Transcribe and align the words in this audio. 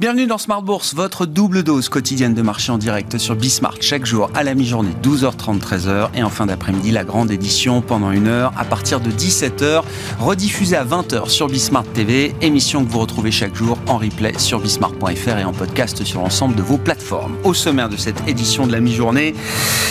Bienvenue 0.00 0.28
dans 0.28 0.38
Smart 0.38 0.62
Bourse, 0.62 0.94
votre 0.94 1.26
double 1.26 1.64
dose 1.64 1.88
quotidienne 1.88 2.32
de 2.32 2.40
marché 2.40 2.70
en 2.70 2.78
direct 2.78 3.18
sur 3.18 3.34
Bismart 3.34 3.78
chaque 3.80 4.06
jour 4.06 4.30
à 4.32 4.44
la 4.44 4.54
mi-journée 4.54 4.92
12h30 5.02 5.58
13h 5.58 6.10
et 6.14 6.22
en 6.22 6.30
fin 6.30 6.46
d'après-midi 6.46 6.92
la 6.92 7.02
grande 7.02 7.32
édition 7.32 7.80
pendant 7.80 8.12
une 8.12 8.28
heure 8.28 8.52
à 8.56 8.64
partir 8.64 9.00
de 9.00 9.10
17h 9.10 9.82
rediffusée 10.20 10.76
à 10.76 10.84
20h 10.84 11.28
sur 11.30 11.48
Bismart 11.48 11.82
TV, 11.82 12.32
émission 12.42 12.84
que 12.84 12.90
vous 12.92 13.00
retrouvez 13.00 13.32
chaque 13.32 13.56
jour 13.56 13.76
en 13.88 13.98
replay 13.98 14.38
sur 14.38 14.60
bismart.fr 14.60 15.36
et 15.36 15.42
en 15.42 15.52
podcast 15.52 16.04
sur 16.04 16.20
l'ensemble 16.20 16.54
de 16.54 16.62
vos 16.62 16.78
plateformes. 16.78 17.34
Au 17.42 17.52
sommaire 17.52 17.88
de 17.88 17.96
cette 17.96 18.28
édition 18.28 18.68
de 18.68 18.72
la 18.72 18.78
mi-journée, 18.78 19.34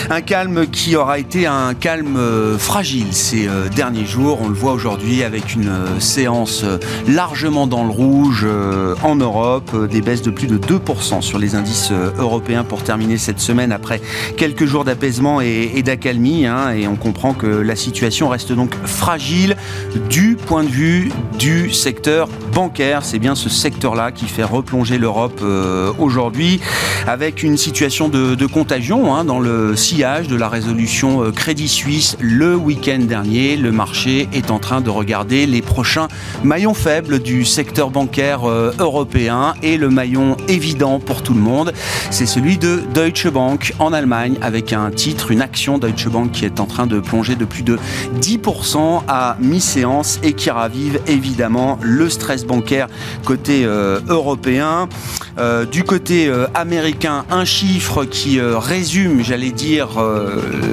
un 0.10 0.22
calme 0.22 0.68
qui 0.68 0.96
aura 0.96 1.20
été 1.20 1.48
un 1.48 1.74
calme 1.74 2.16
euh, 2.16 2.58
fragile 2.58 3.12
ces 3.12 3.46
euh, 3.50 3.68
derniers 3.68 4.06
jours, 4.06 4.40
on 4.42 4.48
le 4.48 4.56
voit 4.56 4.72
aujourd'hui 4.72 5.24
avec 5.24 5.54
une 5.54 5.68
euh, 5.68 6.00
séance 6.00 6.64
largement 7.10 7.68
dans 7.68 7.84
le 7.84 7.92
rouge 7.92 8.48
en 9.04 9.16
Europe 9.16 9.76
baisses 10.02 10.22
de 10.22 10.32
plus 10.32 10.48
de 10.48 10.58
2% 10.58 11.22
sur 11.22 11.40
les 11.40 11.56
indices 11.56 11.90
euh, 11.92 12.12
européens 12.18 12.64
pour 12.64 12.84
terminer 12.84 13.18
cette 13.18 13.40
semaine 13.40 13.72
après 13.72 14.02
quelques 14.36 14.66
jours 14.66 14.84
d'apaisement 14.84 15.42
et, 15.42 15.82
d'accalmie. 15.84 16.46
Hein, 16.46 16.72
et 16.72 16.88
on 16.88 16.96
comprend 16.96 17.34
que 17.34 17.48
la 17.48 17.76
situation 17.76 18.30
reste 18.30 18.52
donc 18.52 18.76
fragile 18.86 19.56
du 20.10 20.36
point 20.36 20.64
de 20.64 20.70
vue 20.70 21.12
du 21.40 21.72
secteur 21.72 22.28
bancaire. 22.54 23.04
C'est 23.04 23.20
bien 23.20 23.36
ce 23.36 23.50
secteur-là 23.50 24.12
qui 24.12 24.26
fait 24.26 24.44
replonger 24.44 24.98
l'Europe 24.98 25.40
euh, 25.42 25.92
aujourd'hui 26.00 26.60
avec 27.08 27.44
une 27.44 27.58
situation 27.58 28.10
de, 28.10 28.46
contagion 28.48 29.14
hein, 29.14 29.26
dans 29.26 29.40
le 29.40 29.76
sillage 29.76 30.28
de 30.28 30.36
la 30.36 30.48
résolution 30.48 31.24
euh, 31.24 31.32
Crédit 31.32 31.68
Suisse 31.68 32.18
le 32.20 32.56
week-end 32.56 33.00
dernier. 33.00 33.58
Le 33.58 33.72
marché 33.72 34.30
est 34.34 34.52
en 34.52 34.60
train 34.60 34.82
de 34.82 34.90
regarder 34.90 35.46
les 35.46 35.62
prochains 35.62 36.08
maillons 36.44 36.74
faibles 36.74 37.20
du 37.20 37.46
secteur 37.46 37.90
bancaire 37.90 38.48
européen 38.48 39.54
et 39.64 39.78
le 39.78 39.87
maillon 39.90 40.38
évident 40.48 41.00
pour 41.00 41.24
tout 41.24 41.34
le 41.34 41.40
monde, 41.40 41.74
c'est 42.12 42.26
celui 42.26 42.58
de 42.58 42.82
Deutsche 42.94 43.28
Bank 43.28 43.74
en 43.80 43.94
Allemagne 43.94 44.38
avec 44.42 44.74
un 44.74 44.92
titre, 44.92 45.32
une 45.32 45.42
action 45.42 45.78
Deutsche 45.78 46.08
Bank 46.08 46.32
qui 46.32 46.46
est 46.46 46.60
en 46.60 46.66
train 46.66 46.88
de 46.88 47.00
plonger 47.00 47.36
de 47.36 47.46
plus 47.46 47.64
de 47.64 47.80
10% 48.22 49.04
à 49.08 49.38
mi-séance 49.40 50.20
et 50.24 50.34
qui 50.34 50.50
ravive 50.50 51.00
évidemment 51.08 51.80
le 51.82 52.10
stress 52.10 52.46
bancaire 52.46 52.88
côté 53.24 53.64
euh, 53.66 54.00
européen. 54.08 54.90
Euh, 55.38 55.66
du 55.66 55.84
côté 55.84 56.28
euh, 56.28 56.48
américain, 56.56 57.26
un 57.30 57.46
chiffre 57.46 58.06
qui 58.06 58.40
résume, 58.42 59.24
j'allais 59.24 59.52
dire, 59.52 59.90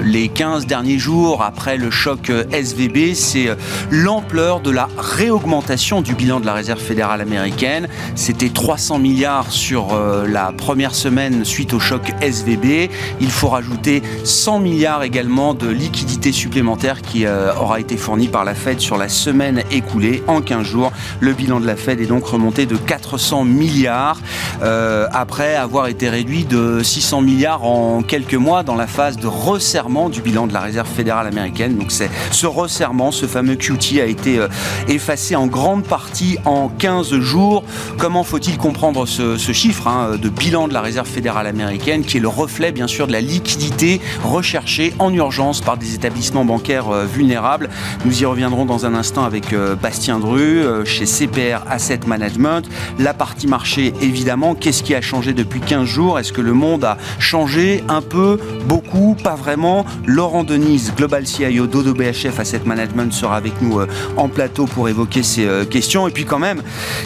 les 0.05 0.29
15 0.29 0.67
derniers 0.67 0.99
jours 0.99 1.43
après 1.43 1.77
le 1.77 1.91
choc 1.91 2.31
SVB, 2.31 3.15
c'est 3.15 3.49
l'ampleur 3.91 4.61
de 4.61 4.71
la 4.71 4.89
réaugmentation 4.97 6.03
du 6.03 6.15
bilan 6.15 6.41
de 6.41 6.47
la 6.47 6.55
Réserve 6.55 6.81
fédérale 6.81 7.21
américaine. 7.21 7.89
C'était 8.15 8.49
300 8.49 8.99
milliards 9.05 9.53
sur 9.53 9.93
euh, 9.93 10.27
la 10.27 10.51
première 10.51 10.95
semaine 10.95 11.45
suite 11.45 11.75
au 11.75 11.79
choc 11.79 12.11
SVB. 12.23 12.89
Il 13.21 13.31
faut 13.31 13.49
rajouter 13.49 14.03
100 14.25 14.61
milliards 14.61 15.03
également 15.03 15.53
de 15.53 15.69
liquidités 15.69 16.33
supplémentaires 16.33 17.03
qui 17.03 17.27
euh, 17.27 17.55
aura 17.55 17.81
été 17.81 17.99
fournie 17.99 18.29
par 18.29 18.47
la 18.47 18.55
Fed 18.55 18.81
sur 18.81 18.97
la 18.97 19.11
semaine 19.11 19.63
écoulée 19.71 20.23
en 20.27 20.41
15 20.41 20.63
jours. 20.67 20.91
Le 21.21 21.35
bilan 21.35 21.61
de 21.61 21.67
la 21.67 21.77
Fed 21.77 22.01
est 22.01 22.07
donc 22.07 22.25
remonté 22.25 22.65
de 22.65 22.77
400 22.77 23.45
milliards 23.45 24.21
euh, 24.63 25.07
après 25.13 25.55
avoir 25.55 25.89
été 25.89 26.09
réduit 26.09 26.45
de 26.45 26.83
600 26.83 27.21
milliards 27.21 27.63
en 27.63 28.01
quelques 28.01 28.33
mois 28.33 28.63
dans 28.63 28.75
la 28.75 28.87
phase 28.87 29.19
de 29.19 29.27
resserrement 29.27 30.09
du 30.09 30.23
bilan 30.23 30.47
de 30.47 30.55
la 30.55 30.61
Réserve 30.61 30.89
fédérale 30.89 31.27
américaine. 31.27 31.77
Donc 31.77 31.93
c'est 31.93 32.09
ce 32.31 32.47
resserrement, 32.47 33.13
ce 33.13 33.27
fameux 33.27 33.57
QT 33.57 34.01
a 34.01 34.07
été 34.07 34.41
effacé 34.89 35.37
en 35.37 35.47
grande 35.47 35.85
partie 35.85 36.39
en 36.47 36.71
15 36.71 37.21
jours. 37.21 37.65
Comment 37.99 38.25
faut-il 38.25 38.57
comprendre 38.57 38.94
ce, 39.05 39.53
chiffre 39.53 39.89
hein, 39.89 40.17
de 40.17 40.29
bilan 40.29 40.69
de 40.69 40.73
la 40.73 40.81
Réserve 40.81 41.09
fédérale 41.09 41.47
américaine, 41.47 42.05
qui 42.05 42.19
est 42.19 42.21
le 42.21 42.29
reflet 42.29 42.71
bien 42.71 42.87
sûr 42.87 43.07
de 43.07 43.13
la 43.13 43.21
liquidité 43.21 44.01
recherchée 44.23 44.95
en 45.01 45.13
urgence 45.13 45.61
par 45.61 45.77
des 45.77 45.95
établissements 45.95 46.45
bancaires 46.45 46.89
euh, 46.89 47.05
vulnérables. 47.05 47.69
Nous 48.05 48.23
y 48.23 48.25
reviendrons 48.25 48.65
dans 48.65 48.87
un 48.87 48.95
instant 48.95 49.25
avec 49.25 49.53
euh, 49.53 49.75
Bastien 49.75 50.21
Dru 50.21 50.41
euh, 50.41 50.85
chez 50.85 51.07
CPR 51.07 51.65
Asset 51.69 52.01
Management. 52.07 52.63
La 52.99 53.15
partie 53.15 53.49
marché, 53.49 53.93
évidemment, 54.01 54.55
qu'est-ce 54.55 54.83
qui 54.83 54.95
a 54.95 55.01
changé 55.01 55.33
depuis 55.33 55.61
15 55.61 55.85
jours? 55.87 56.19
Est-ce 56.19 56.33
que 56.33 56.41
le 56.41 56.53
monde 56.53 56.85
a 56.85 56.97
changé 57.19 57.83
un 57.89 58.01
peu, 58.01 58.39
beaucoup, 58.67 59.17
pas 59.23 59.35
vraiment 59.35 59.85
Laurent 60.07 60.45
Denise, 60.45 60.93
Global 60.97 61.27
CIO 61.27 61.67
d'Odo 61.67 61.95
BHF 61.95 62.39
Asset 62.39 62.63
Management, 62.65 63.13
sera 63.13 63.37
avec 63.37 63.61
nous 63.61 63.81
en 64.17 64.29
plateau 64.29 64.67
pour 64.67 64.89
évoquer 64.89 65.23
ces 65.23 65.49
questions. 65.71 66.07
Et 66.07 66.11
puis 66.11 66.25
quand 66.25 66.39
même, 66.39 66.63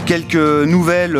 quelques 0.06 0.34
nouvelles 0.34 1.16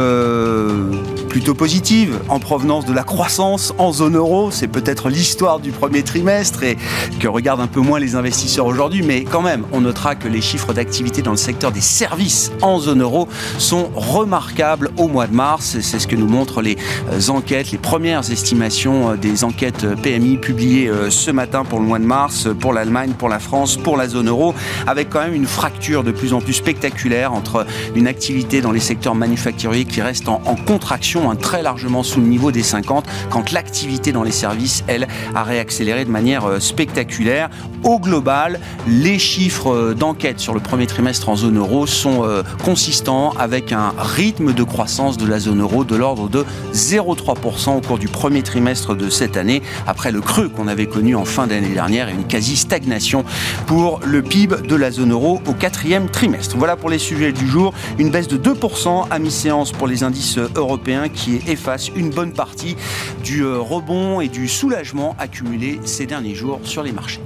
plutôt 1.29 1.55
positive 1.55 2.19
en 2.29 2.39
provenance 2.39 2.87
de 2.87 2.93
la 2.93 3.03
croissance 3.03 3.75
en 3.79 3.93
zone 3.93 4.17
euro. 4.17 4.51
C'est 4.51 4.69
peut-être 4.69 5.09
l'histoire 5.09 5.61
du 5.61 5.71
premier 5.71 6.03
trimestre 6.03 6.63
et 6.63 6.77
que 7.21 7.29
regardent 7.29 7.61
un 7.61 7.67
peu 7.67 7.81
moins 7.81 7.99
les 7.99 8.15
investisseurs 8.15 8.67
aujourd'hui, 8.67 9.03
mais 9.03 9.25
quand 9.25 9.43
même, 9.43 9.65
on 9.73 9.81
notera 9.81 10.15
que 10.15 10.29
les 10.29 10.41
chiffres 10.41 10.73
d'activité 10.73 11.23
dans 11.23 11.31
le 11.31 11.37
secteur 11.37 11.73
des 11.73 11.81
services 11.81 12.53
en 12.63 12.79
zone 12.79 13.03
euro 13.03 13.29
sont 13.59 13.91
remarquables 13.95 14.91
au 14.97 15.09
mois 15.09 15.27
de 15.27 15.35
mars. 15.35 15.79
C'est 15.81 15.99
ce 15.99 16.07
que 16.07 16.17
nous 16.17 16.29
montrent 16.29 16.63
les 16.63 16.77
euh, 17.11 17.29
enquêtes, 17.29 17.71
les 17.71 17.79
premières 17.79 18.31
estimations 18.31 19.11
euh, 19.11 19.17
des 19.17 19.45
enquêtes 19.45 19.85
euh, 19.85 19.97
PMI 19.97 20.39
publiées 20.39 20.91
ce 21.11 21.31
matin 21.31 21.65
pour 21.65 21.81
le 21.81 21.87
mois 21.87 21.99
de 21.99 22.05
mars, 22.05 22.49
pour 22.61 22.73
l'Allemagne, 22.73 23.13
pour 23.19 23.29
la 23.29 23.39
France, 23.39 23.77
pour 23.77 23.97
la 23.97 24.09
zone 24.09 24.29
euro, 24.29 24.55
avec 24.87 25.11
quand 25.11 25.21
même 25.21 25.35
une 25.35 25.47
fracture 25.47 26.05
de 26.05 26.13
plus 26.13 26.33
en 26.33 26.41
plus 26.41 26.55
spectaculaire 26.55 27.33
entre 27.33 27.67
une 27.95 28.07
activité 28.07 28.61
dans 28.61 28.73
les 28.73 28.81
secteurs 28.81 29.15
manufacturiers 29.15 29.85
qui 29.85 30.01
reste 30.01 30.29
en, 30.29 30.41
en 30.49 30.57
contraction, 30.57 31.31
hein, 31.31 31.37
très 31.37 31.63
largement 31.63 32.03
sous 32.03 32.21
le 32.21 32.27
niveau 32.27 32.51
des 32.51 32.63
50, 32.63 33.07
quand 33.31 33.53
l'activité 33.53 34.13
dans 34.13 34.23
les 34.23 34.33
services, 34.33 34.83
elle, 34.87 35.07
a 35.35 35.45
réaccéléré 35.45 36.05
de 36.05 36.11
manière 36.11 36.47
euh, 36.47 36.59
spectaculaire. 36.59 37.51
Au 37.85 38.01
global, 38.01 38.59
les 38.89 39.19
chiffres 39.19 39.73
euh, 39.73 39.95
d'enquête 39.95 40.41
sur 40.41 40.55
le 40.55 40.61
premier 40.61 40.87
trimestre 40.87 41.29
en 41.29 41.37
zone 41.37 41.59
euro 41.59 41.87
sont 41.87 42.25
euh, 42.25 42.43
consistants 42.65 43.33
avec 43.39 43.73
un 43.73 43.93
rythme 43.99 44.53
de 44.53 44.63
croissance 44.63 45.19
de 45.19 45.27
la 45.27 45.39
zone 45.39 45.61
euro 45.61 45.85
de 45.85 45.95
l'ordre 45.95 46.29
de 46.29 46.45
0,3% 46.73 47.77
au 47.77 47.81
cours 47.81 47.99
du 47.99 48.09
premier 48.09 48.43
trimestre 48.43 48.95
de 48.95 49.11
cette 49.11 49.37
année, 49.37 49.63
après 49.87 50.13
le 50.13 50.21
creux 50.21 50.49
qu'on 50.49 50.67
avait 50.67 50.87
connu 50.87 51.15
en 51.15 51.25
fin 51.25 51.47
d'année 51.47 51.75
dernière 51.75 52.09
et 52.09 52.13
une 52.13 52.25
quasi-stagnation 52.25 53.25
pour 53.67 54.01
le 54.05 54.23
PIB 54.23 54.63
de 54.67 54.77
la 54.77 54.91
zone 54.91 55.13
euro 55.13 55.43
au 55.47 55.53
quatrième 55.53 56.09
trimestre. 56.09 56.57
Voilà 56.57 56.77
pour 56.77 56.89
les 56.89 56.99
sujets 56.99 57.33
du 57.33 57.47
jour. 57.47 57.75
Une 57.99 58.11
baisse 58.11 58.29
de 58.29 58.39
2% 58.39 59.07
à 59.11 59.19
mi-séance 59.19 59.73
pour 59.73 59.87
les 59.87 60.03
indices 60.03 60.38
européen 60.55 61.09
qui 61.09 61.37
efface 61.47 61.89
une 61.95 62.11
bonne 62.11 62.33
partie 62.33 62.77
du 63.23 63.43
euh, 63.43 63.59
rebond 63.59 64.21
et 64.21 64.29
du 64.29 64.49
soulagement 64.49 65.17
accumulé 65.19 65.81
ces 65.85 66.07
derniers 66.07 66.35
jours 66.35 66.61
sur 66.65 66.83
les 66.83 66.93
marchés. 66.93 67.21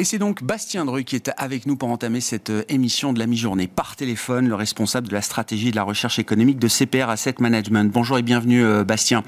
Et 0.00 0.04
c'est 0.04 0.18
donc 0.18 0.44
Bastien 0.44 0.84
Dru 0.84 1.02
qui 1.02 1.16
est 1.16 1.28
avec 1.36 1.66
nous 1.66 1.74
pour 1.74 1.88
entamer 1.88 2.20
cette 2.20 2.50
euh, 2.50 2.62
émission 2.68 3.12
de 3.12 3.18
la 3.18 3.26
mi-journée 3.26 3.66
par 3.66 3.96
téléphone, 3.96 4.46
le 4.46 4.54
responsable 4.54 5.08
de 5.08 5.12
la 5.12 5.22
stratégie 5.22 5.72
de 5.72 5.76
la 5.76 5.82
recherche 5.82 6.20
économique 6.20 6.60
de 6.60 6.68
CPR 6.68 7.08
Asset 7.08 7.34
Management. 7.40 7.90
Bonjour 7.92 8.16
et 8.16 8.22
bienvenue 8.22 8.64
euh, 8.64 8.84
Bastien. 8.84 9.24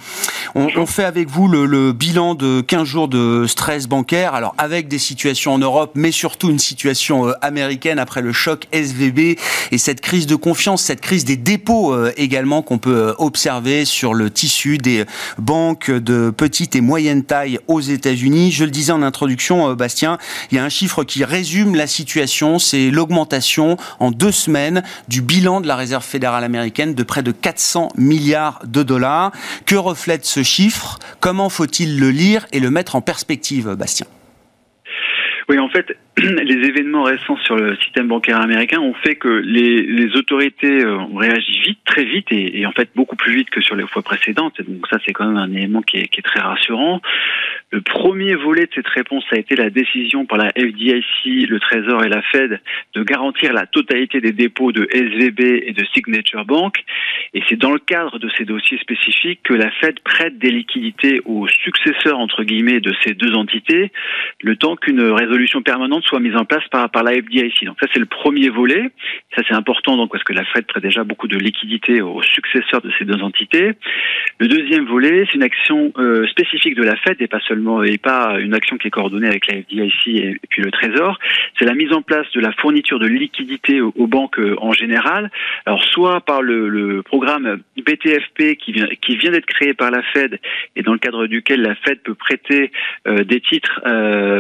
On, 0.55 0.87
fait 0.87 1.03
avec 1.03 1.29
vous 1.29 1.49
le, 1.49 1.93
bilan 1.93 2.37
de 2.37 2.61
15 2.61 2.85
jours 2.87 3.09
de 3.09 3.47
stress 3.49 3.89
bancaire, 3.89 4.35
alors 4.35 4.55
avec 4.59 4.87
des 4.87 5.01
situations 5.01 5.55
en 5.55 5.59
Europe, 5.59 5.91
mais 5.97 6.13
surtout 6.13 6.51
une 6.51 6.61
situation 6.61 7.27
euh, 7.27 7.33
américaine 7.43 7.99
après 7.99 8.23
le 8.23 8.33
choc 8.33 8.69
SVB 8.71 9.41
et 9.73 9.79
cette 9.79 10.01
crise 10.01 10.29
de 10.29 10.37
confiance, 10.37 10.85
cette 10.85 11.01
crise 11.01 11.25
des 11.25 11.37
dépôts 11.37 11.97
également 12.17 12.63
qu'on 12.63 12.79
peut 12.79 13.17
observer 13.19 13.85
sur 13.85 14.15
le 14.15 14.31
tissu 14.31 14.79
des 14.79 15.05
banques 15.37 15.91
de 15.91 16.31
petite 16.31 16.77
et 16.77 16.81
moyenne 16.81 17.25
taille 17.25 17.59
aux 17.67 17.81
États-Unis. 17.81 18.53
Je 18.53 18.65
le 18.65 18.71
disais 18.71 18.93
en 18.93 19.03
introduction, 19.03 19.75
Bastien, 19.75 20.19
il 20.51 20.57
y 20.57 20.59
a 20.59 20.60
un 20.61 20.69
chiffre 20.69 21.05
qui 21.05 21.25
résume 21.25 21.75
la 21.75 21.87
situation, 21.87 22.59
c'est 22.59 22.91
l'augmentation 22.91 23.77
en 23.99 24.11
deux 24.11 24.33
semaines 24.33 24.83
du 25.09 25.23
bilan 25.23 25.61
de 25.61 25.67
la 25.67 25.77
Réserve 25.77 26.05
fédérale 26.05 26.45
américaine 26.45 26.95
de 26.95 27.03
près 27.03 27.23
de 27.23 27.33
400 27.33 27.89
milliards 27.97 28.61
de 28.65 28.83
dollars. 28.83 29.33
Que 29.67 29.77
reflète 29.77 30.25
ce 30.25 30.43
chiffre? 30.43 30.99
Comment 31.21 31.49
faut-il 31.49 31.99
le 31.99 32.11
lire 32.11 32.47
et 32.53 32.61
le 32.61 32.71
mettre 32.71 32.97
en 32.97 33.01
perspective, 33.01 33.75
Bastien? 33.75 34.07
Oui, 35.49 35.59
en 35.59 35.69
fait, 35.69 35.87
les 36.19 36.69
événements 36.69 37.05
récents 37.05 37.37
sur 37.45 37.57
le 37.57 37.77
système 37.77 38.09
bancaire 38.09 38.41
américain 38.41 38.81
ont 38.81 38.95
fait 38.95 39.15
que 39.15 39.29
les, 39.29 39.83
les 39.83 40.17
autorités 40.17 40.85
euh, 40.85 40.99
ont 40.99 41.17
réagi 41.17 41.61
vite, 41.61 41.79
très 41.85 42.05
vite, 42.05 42.27
et, 42.33 42.61
et, 42.61 42.67
en 42.67 42.73
fait 42.73 42.91
beaucoup 42.97 43.17
plus 43.17 43.33
vite 43.33 43.51
que 43.51 43.61
sur 43.61 43.77
les 43.77 43.87
fois 43.87 44.03
précédentes. 44.03 44.61
donc 44.61 44.87
ça, 44.89 44.99
c'est 45.07 45.13
quand 45.13 45.27
même 45.27 45.37
un 45.37 45.53
élément 45.53 45.83
qui 45.83 45.99
est, 45.99 46.09
qui 46.09 46.21
est, 46.21 46.23
très 46.23 46.41
rassurant. 46.41 47.01
Le 47.71 47.81
premier 47.81 48.35
volet 48.35 48.63
de 48.63 48.71
cette 48.75 48.89
réponse 48.89 49.25
a 49.31 49.37
été 49.37 49.55
la 49.55 49.71
décision 49.71 50.27
par 50.27 50.39
la 50.39 50.51
FDIC, 50.51 51.49
le 51.49 51.61
Trésor 51.61 52.05
et 52.05 52.09
la 52.09 52.23
Fed 52.23 52.61
de 52.95 53.03
garantir 53.05 53.53
la 53.53 53.67
totalité 53.67 54.21
des 54.21 54.33
dépôts 54.33 54.73
de 54.73 54.89
SVB 54.91 55.41
et 55.41 55.73
de 55.73 55.85
Signature 55.95 56.45
Bank. 56.45 56.85
Et 57.35 57.43
c'est 57.49 57.57
dans 57.57 57.71
le 57.71 57.79
cadre 57.79 58.19
de 58.19 58.29
ces 58.37 58.45
dossiers 58.45 58.79
spécifiques 58.79 59.41
que 59.45 59.55
la 59.55 59.71
Fed 59.71 60.01
prête 60.01 60.39
des 60.39 60.51
liquidités 60.51 61.21
aux 61.25 61.47
successeurs 61.47 62.19
entre 62.19 62.43
guillemets 62.43 62.81
de 62.81 62.93
ces 63.05 63.15
deux 63.15 63.35
entités, 63.35 63.93
le 64.43 64.57
temps 64.57 64.75
qu'une 64.75 65.03
résolution 65.03 65.63
permanente 65.63 66.00
soit 66.03 66.21
mise 66.21 66.37
en 66.37 66.45
place 66.45 66.67
par, 66.71 66.89
la 67.03 67.13
FDIC. 67.13 67.65
Donc 67.65 67.77
ça 67.81 67.87
c'est 67.93 68.01
le 68.01 68.07
premier 68.07 68.49
volet. 68.49 68.91
Ça 69.37 69.43
c'est 69.47 69.55
important 69.55 69.97
donc 69.97 70.11
parce 70.13 70.25
que 70.25 70.33
la 70.33 70.45
Fed 70.45 70.67
prête 70.67 70.83
déjà 70.83 71.05
beaucoup 71.05 71.29
de 71.29 71.37
liquidités 71.37 72.03
aux 72.03 72.23
successeurs 72.23 72.81
de 72.81 72.91
ces 72.99 73.05
deux 73.05 73.23
entités. 73.23 73.73
Le 74.39 74.49
deuxième 74.49 74.87
volet, 74.87 75.25
c'est 75.27 75.35
une 75.35 75.43
action 75.43 75.93
euh, 75.99 76.27
spécifique 76.29 76.75
de 76.75 76.83
la 76.83 76.97
Fed 76.97 77.17
et 77.21 77.27
pas 77.27 77.41
seulement 77.41 77.83
et 77.83 77.99
pas 77.99 78.39
une 78.39 78.55
action 78.55 78.77
qui 78.79 78.89
est 78.89 78.91
coordonnée 78.91 79.29
avec 79.29 79.47
la 79.47 79.61
FDIC 79.61 80.07
et, 80.07 80.41
puis 80.49 80.63
le 80.63 80.71
Trésor. 80.71 81.19
C'est 81.59 81.65
la 81.65 81.75
mise 81.75 81.93
en 81.93 82.03
place 82.03 82.27
de 82.35 82.41
la 82.41 82.53
fourniture 82.53 82.99
de 82.99 83.07
liquidités 83.07 83.81
aux, 83.81 84.07
banques 84.07 84.39
euh, 84.39 84.57
en 84.61 84.73
général. 84.73 85.31
Alors 85.67 85.83
soit 85.85 86.21
par 86.21 86.43
le, 86.43 87.03
programme 87.03 87.61
BTFP 87.77 88.57
qui 88.57 88.73
vient 88.73 89.31
d'être 89.31 89.47
créé 89.47 89.75
par 89.75 89.91
la 89.91 90.03
Fed 90.03 90.39
et 90.77 90.83
dans 90.83 90.93
le 90.93 90.99
cadre 90.99 91.27
duquel 91.27 91.63
la 91.63 91.75
Fed 91.75 92.01
peut 92.03 92.15
prêter 92.15 92.71
euh, 93.07 93.25
des 93.25 93.41
titres, 93.41 93.81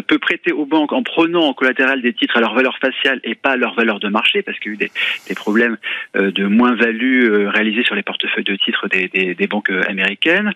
peut 0.07 0.19
prêter 0.19 0.53
aux 0.53 0.67
banques 0.67 0.93
en 0.93 1.03
prenant 1.03 1.50
collatéral 1.55 2.02
des 2.02 2.12
titres 2.12 2.37
à 2.37 2.41
leur 2.41 2.55
valeur 2.55 2.79
faciale 2.79 3.20
et 3.25 3.35
pas 3.35 3.50
à 3.50 3.56
leur 3.56 3.75
valeur 3.75 4.00
de 4.00 4.08
marché, 4.08 4.43
parce 4.43 4.58
qu'il 4.58 4.73
y 4.73 4.75
a 4.75 4.87
eu 4.87 4.91
des, 5.29 5.35
problèmes 5.35 5.76
euh, 6.17 6.31
de 6.31 6.44
moins-value 6.47 7.25
euh, 7.25 7.49
réalisés 7.50 7.85
sur 7.85 7.94
les 7.94 8.02
portefeuilles 8.02 8.44
de 8.44 8.56
titres 8.56 8.88
des, 8.88 9.47
banques 9.49 9.70
américaines. 9.88 10.52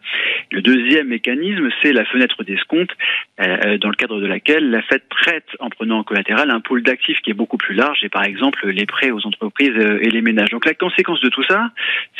Le 0.53 0.63
deuxième 0.63 1.09
mécanisme, 1.09 1.69
c'est 1.83 1.93
la 1.93 2.05
fenêtre 2.05 2.45
d'escompte, 2.45 2.93
euh, 3.41 3.79
dans 3.79 3.89
le 3.89 3.95
cadre 3.95 4.21
de 4.21 4.27
laquelle 4.27 4.71
la 4.71 4.83
Fed 4.83 5.03
prête 5.09 5.49
en 5.59 5.71
prenant 5.71 5.99
en 5.99 6.05
collatéral 6.05 6.51
un 6.51 6.61
pool 6.61 6.83
d'actifs 6.83 7.21
qui 7.21 7.31
est 7.31 7.35
beaucoup 7.35 7.57
plus 7.57 7.75
large, 7.75 7.99
et 8.03 8.09
par 8.09 8.25
exemple 8.25 8.69
les 8.69 8.87
prêts 8.87 9.11
aux 9.11 9.27
entreprises 9.27 9.77
et 10.01 10.11
les 10.11 10.21
ménages. 10.21 10.51
Donc 10.51 10.67
la 10.67 10.75
conséquence 10.75 11.21
de 11.21 11.29
tout 11.29 11.43
ça, 11.43 11.71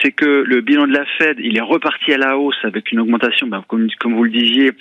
c'est 0.03 0.13
que 0.13 0.45
le 0.47 0.61
bilan 0.61 0.87
de 0.87 0.93
la 0.93 1.05
Fed, 1.19 1.39
il 1.39 1.57
est 1.57 1.63
reparti 1.63 2.13
à 2.13 2.19
la 2.19 2.37
hausse 2.37 2.59
avec 2.65 2.91
une 2.93 3.01
augmentation, 3.01 3.47
ben, 3.47 3.65
comme, 3.69 3.89
comme 3.99 4.15
vous 4.15 4.25
le 4.25 4.31
disiez, 4.31 4.73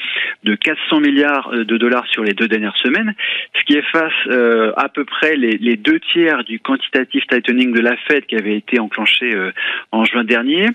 de 0.43 0.55
400 0.55 0.99
milliards 0.99 1.51
de 1.51 1.77
dollars 1.77 2.07
sur 2.07 2.23
les 2.23 2.33
deux 2.33 2.47
dernières 2.47 2.77
semaines, 2.77 3.13
ce 3.59 3.63
qui 3.65 3.75
efface 3.83 4.13
euh, 4.27 4.71
à 4.77 4.89
peu 4.89 5.05
près 5.05 5.35
les, 5.35 5.75
deux 5.75 5.99
tiers 5.99 6.43
du 6.43 6.59
quantitative 6.59 7.23
tightening 7.27 7.73
de 7.73 7.81
la 7.81 7.95
Fed 8.07 8.25
qui 8.25 8.35
avait 8.35 8.55
été 8.55 8.79
enclenché 8.79 9.33
euh, 9.33 9.51
en 9.91 10.05
juin 10.05 10.23
dernier. 10.23 10.67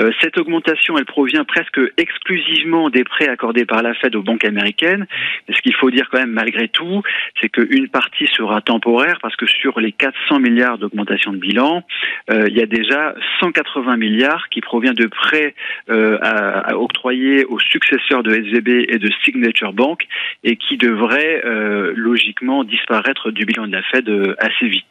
Euh, 0.00 0.10
cette 0.20 0.38
augmentation, 0.38 0.96
elle 0.96 1.04
provient 1.04 1.44
presque 1.44 1.80
exclusivement 1.96 2.90
des 2.90 3.04
prêts 3.04 3.28
accordés 3.28 3.64
par 3.64 3.82
la 3.82 3.94
Fed 3.94 4.16
aux 4.16 4.22
banques 4.22 4.44
américaines. 4.44 5.06
Mais 5.48 5.54
ce 5.54 5.62
qu'il 5.62 5.74
faut 5.74 5.90
dire 5.90 6.08
quand 6.10 6.18
même 6.18 6.32
malgré 6.32 6.68
tout, 6.68 7.02
c'est 7.40 7.48
qu'une 7.48 7.88
partie 7.88 8.26
sera 8.26 8.60
temporaire 8.60 9.18
parce 9.20 9.36
que 9.36 9.46
sur 9.46 9.80
les 9.80 9.92
400 9.92 10.40
milliards 10.40 10.78
d'augmentation 10.78 11.32
de 11.32 11.38
bilan, 11.38 11.84
il 12.30 12.56
y 12.56 12.62
a 12.62 12.66
déjà 12.66 13.14
180 13.40 13.96
milliards 13.96 14.48
qui 14.50 14.60
provient 14.60 14.92
de 14.92 15.06
prêts 15.06 15.54
à, 15.88 16.70
à 16.70 16.76
octroyés 16.76 17.44
aux 17.44 17.58
successeurs 17.58 18.22
de 18.22 18.34
SVB 18.34 18.86
et 18.88 18.98
de 18.98 19.10
Signature 19.24 19.72
Bank 19.72 20.06
et 20.44 20.56
qui 20.56 20.76
devraient 20.76 21.42
euh, 21.44 21.92
logiquement 22.38 22.64
disparaître 22.64 23.30
du 23.30 23.44
bilan 23.44 23.66
de 23.66 23.72
la 23.72 23.82
Fed 23.82 24.08
euh, 24.08 24.34
assez 24.38 24.68
vite 24.68 24.84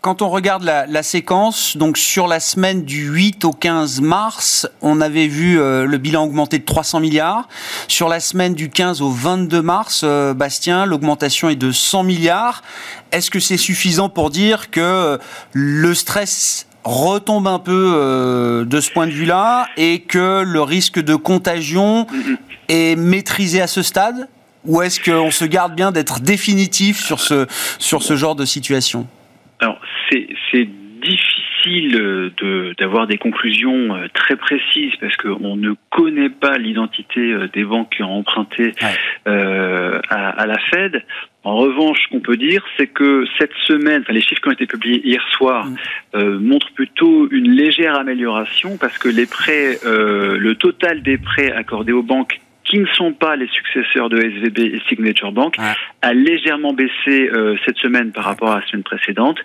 quand 0.00 0.20
on 0.20 0.28
regarde 0.28 0.64
la, 0.64 0.84
la, 0.84 1.02
séquence, 1.02 1.78
donc 1.78 1.96
sur 1.96 2.26
la 2.26 2.38
semaine 2.38 2.84
du 2.84 3.08
8 3.08 3.42
au 3.46 3.52
15 3.52 4.02
mars, 4.02 4.68
on 4.82 5.00
avait 5.00 5.28
vu 5.28 5.58
euh, 5.58 5.86
le 5.86 5.96
bilan 5.96 6.24
augmenter 6.24 6.58
de 6.58 6.64
300 6.66 7.00
milliards. 7.00 7.48
Sur 7.88 8.10
la 8.10 8.20
semaine 8.20 8.52
du 8.52 8.68
15 8.68 9.00
au 9.00 9.08
22 9.08 9.62
mars, 9.62 10.02
euh, 10.04 10.34
Bastien, 10.34 10.84
l'augmentation 10.84 11.48
est 11.48 11.56
de 11.56 11.72
100 11.72 12.02
milliards. 12.02 12.62
Est-ce 13.12 13.30
que 13.30 13.40
c'est 13.40 13.56
suffisant 13.56 14.10
pour 14.10 14.28
dire 14.28 14.70
que 14.70 15.18
le 15.54 15.94
stress 15.94 16.66
retombe 16.84 17.48
un 17.48 17.58
peu 17.58 17.94
euh, 17.96 18.64
de 18.64 18.80
ce 18.80 18.90
point 18.90 19.06
de 19.06 19.12
vue-là 19.12 19.68
et 19.76 20.00
que 20.00 20.42
le 20.42 20.62
risque 20.62 21.00
de 21.00 21.14
contagion 21.14 22.06
est 22.68 22.96
maîtrisé 22.96 23.60
à 23.60 23.66
ce 23.66 23.82
stade? 23.82 24.28
Ou 24.66 24.82
est-ce 24.82 25.00
qu'on 25.00 25.30
se 25.30 25.44
garde 25.44 25.74
bien 25.74 25.92
d'être 25.92 26.20
définitif 26.20 26.98
sur 26.98 27.20
ce, 27.20 27.46
sur 27.78 28.02
ce 28.02 28.16
genre 28.16 28.34
de 28.34 28.44
situation? 28.44 29.06
Alors, 29.60 29.80
c'est 30.10 30.68
difficile 31.02 32.32
d'avoir 32.78 33.06
des 33.06 33.18
conclusions 33.18 33.94
euh, 33.94 34.06
très 34.12 34.36
précises 34.36 34.92
parce 35.00 35.16
qu'on 35.16 35.56
ne 35.56 35.72
connaît 35.90 36.30
pas 36.30 36.58
l'identité 36.58 37.20
euh, 37.20 37.48
des 37.52 37.64
banques 37.64 37.94
qui 37.96 38.02
ont 38.02 38.18
emprunté 38.18 38.74
ouais. 38.82 38.88
euh, 39.28 40.00
à, 40.08 40.30
à, 40.30 40.46
la 40.46 40.58
Fed. 40.58 41.02
En 41.42 41.56
revanche, 41.56 41.98
ce 42.04 42.08
qu'on 42.08 42.20
peut 42.20 42.38
dire, 42.38 42.64
c'est 42.76 42.86
que 42.86 43.26
cette 43.38 43.52
semaine, 43.66 44.02
enfin, 44.02 44.14
les 44.14 44.22
chiffres 44.22 44.40
qui 44.40 44.48
ont 44.48 44.52
été 44.52 44.66
publiés 44.66 45.06
hier 45.06 45.22
soir, 45.32 45.68
euh, 46.14 46.38
montrent 46.38 46.72
plutôt 46.72 47.28
une 47.30 47.50
légère 47.50 47.96
amélioration 47.96 48.78
parce 48.78 48.96
que 48.96 49.08
les 49.08 49.26
prêts, 49.26 49.78
euh, 49.84 50.38
le 50.38 50.54
total 50.54 51.02
des 51.02 51.18
prêts 51.18 51.52
accordés 51.52 51.92
aux 51.92 52.02
banques 52.02 52.40
qui 52.74 52.80
ne 52.80 52.86
sont 52.86 53.12
pas 53.12 53.36
les 53.36 53.46
successeurs 53.46 54.08
de 54.08 54.18
SVB 54.18 54.58
et 54.58 54.82
Signature 54.88 55.30
Bank, 55.30 55.54
ouais. 55.58 55.74
a 56.02 56.12
légèrement 56.12 56.72
baissé 56.72 57.30
euh, 57.32 57.56
cette 57.64 57.76
semaine 57.76 58.10
par 58.10 58.24
rapport 58.24 58.50
à 58.50 58.58
la 58.58 58.66
semaine 58.66 58.82
précédente. 58.82 59.38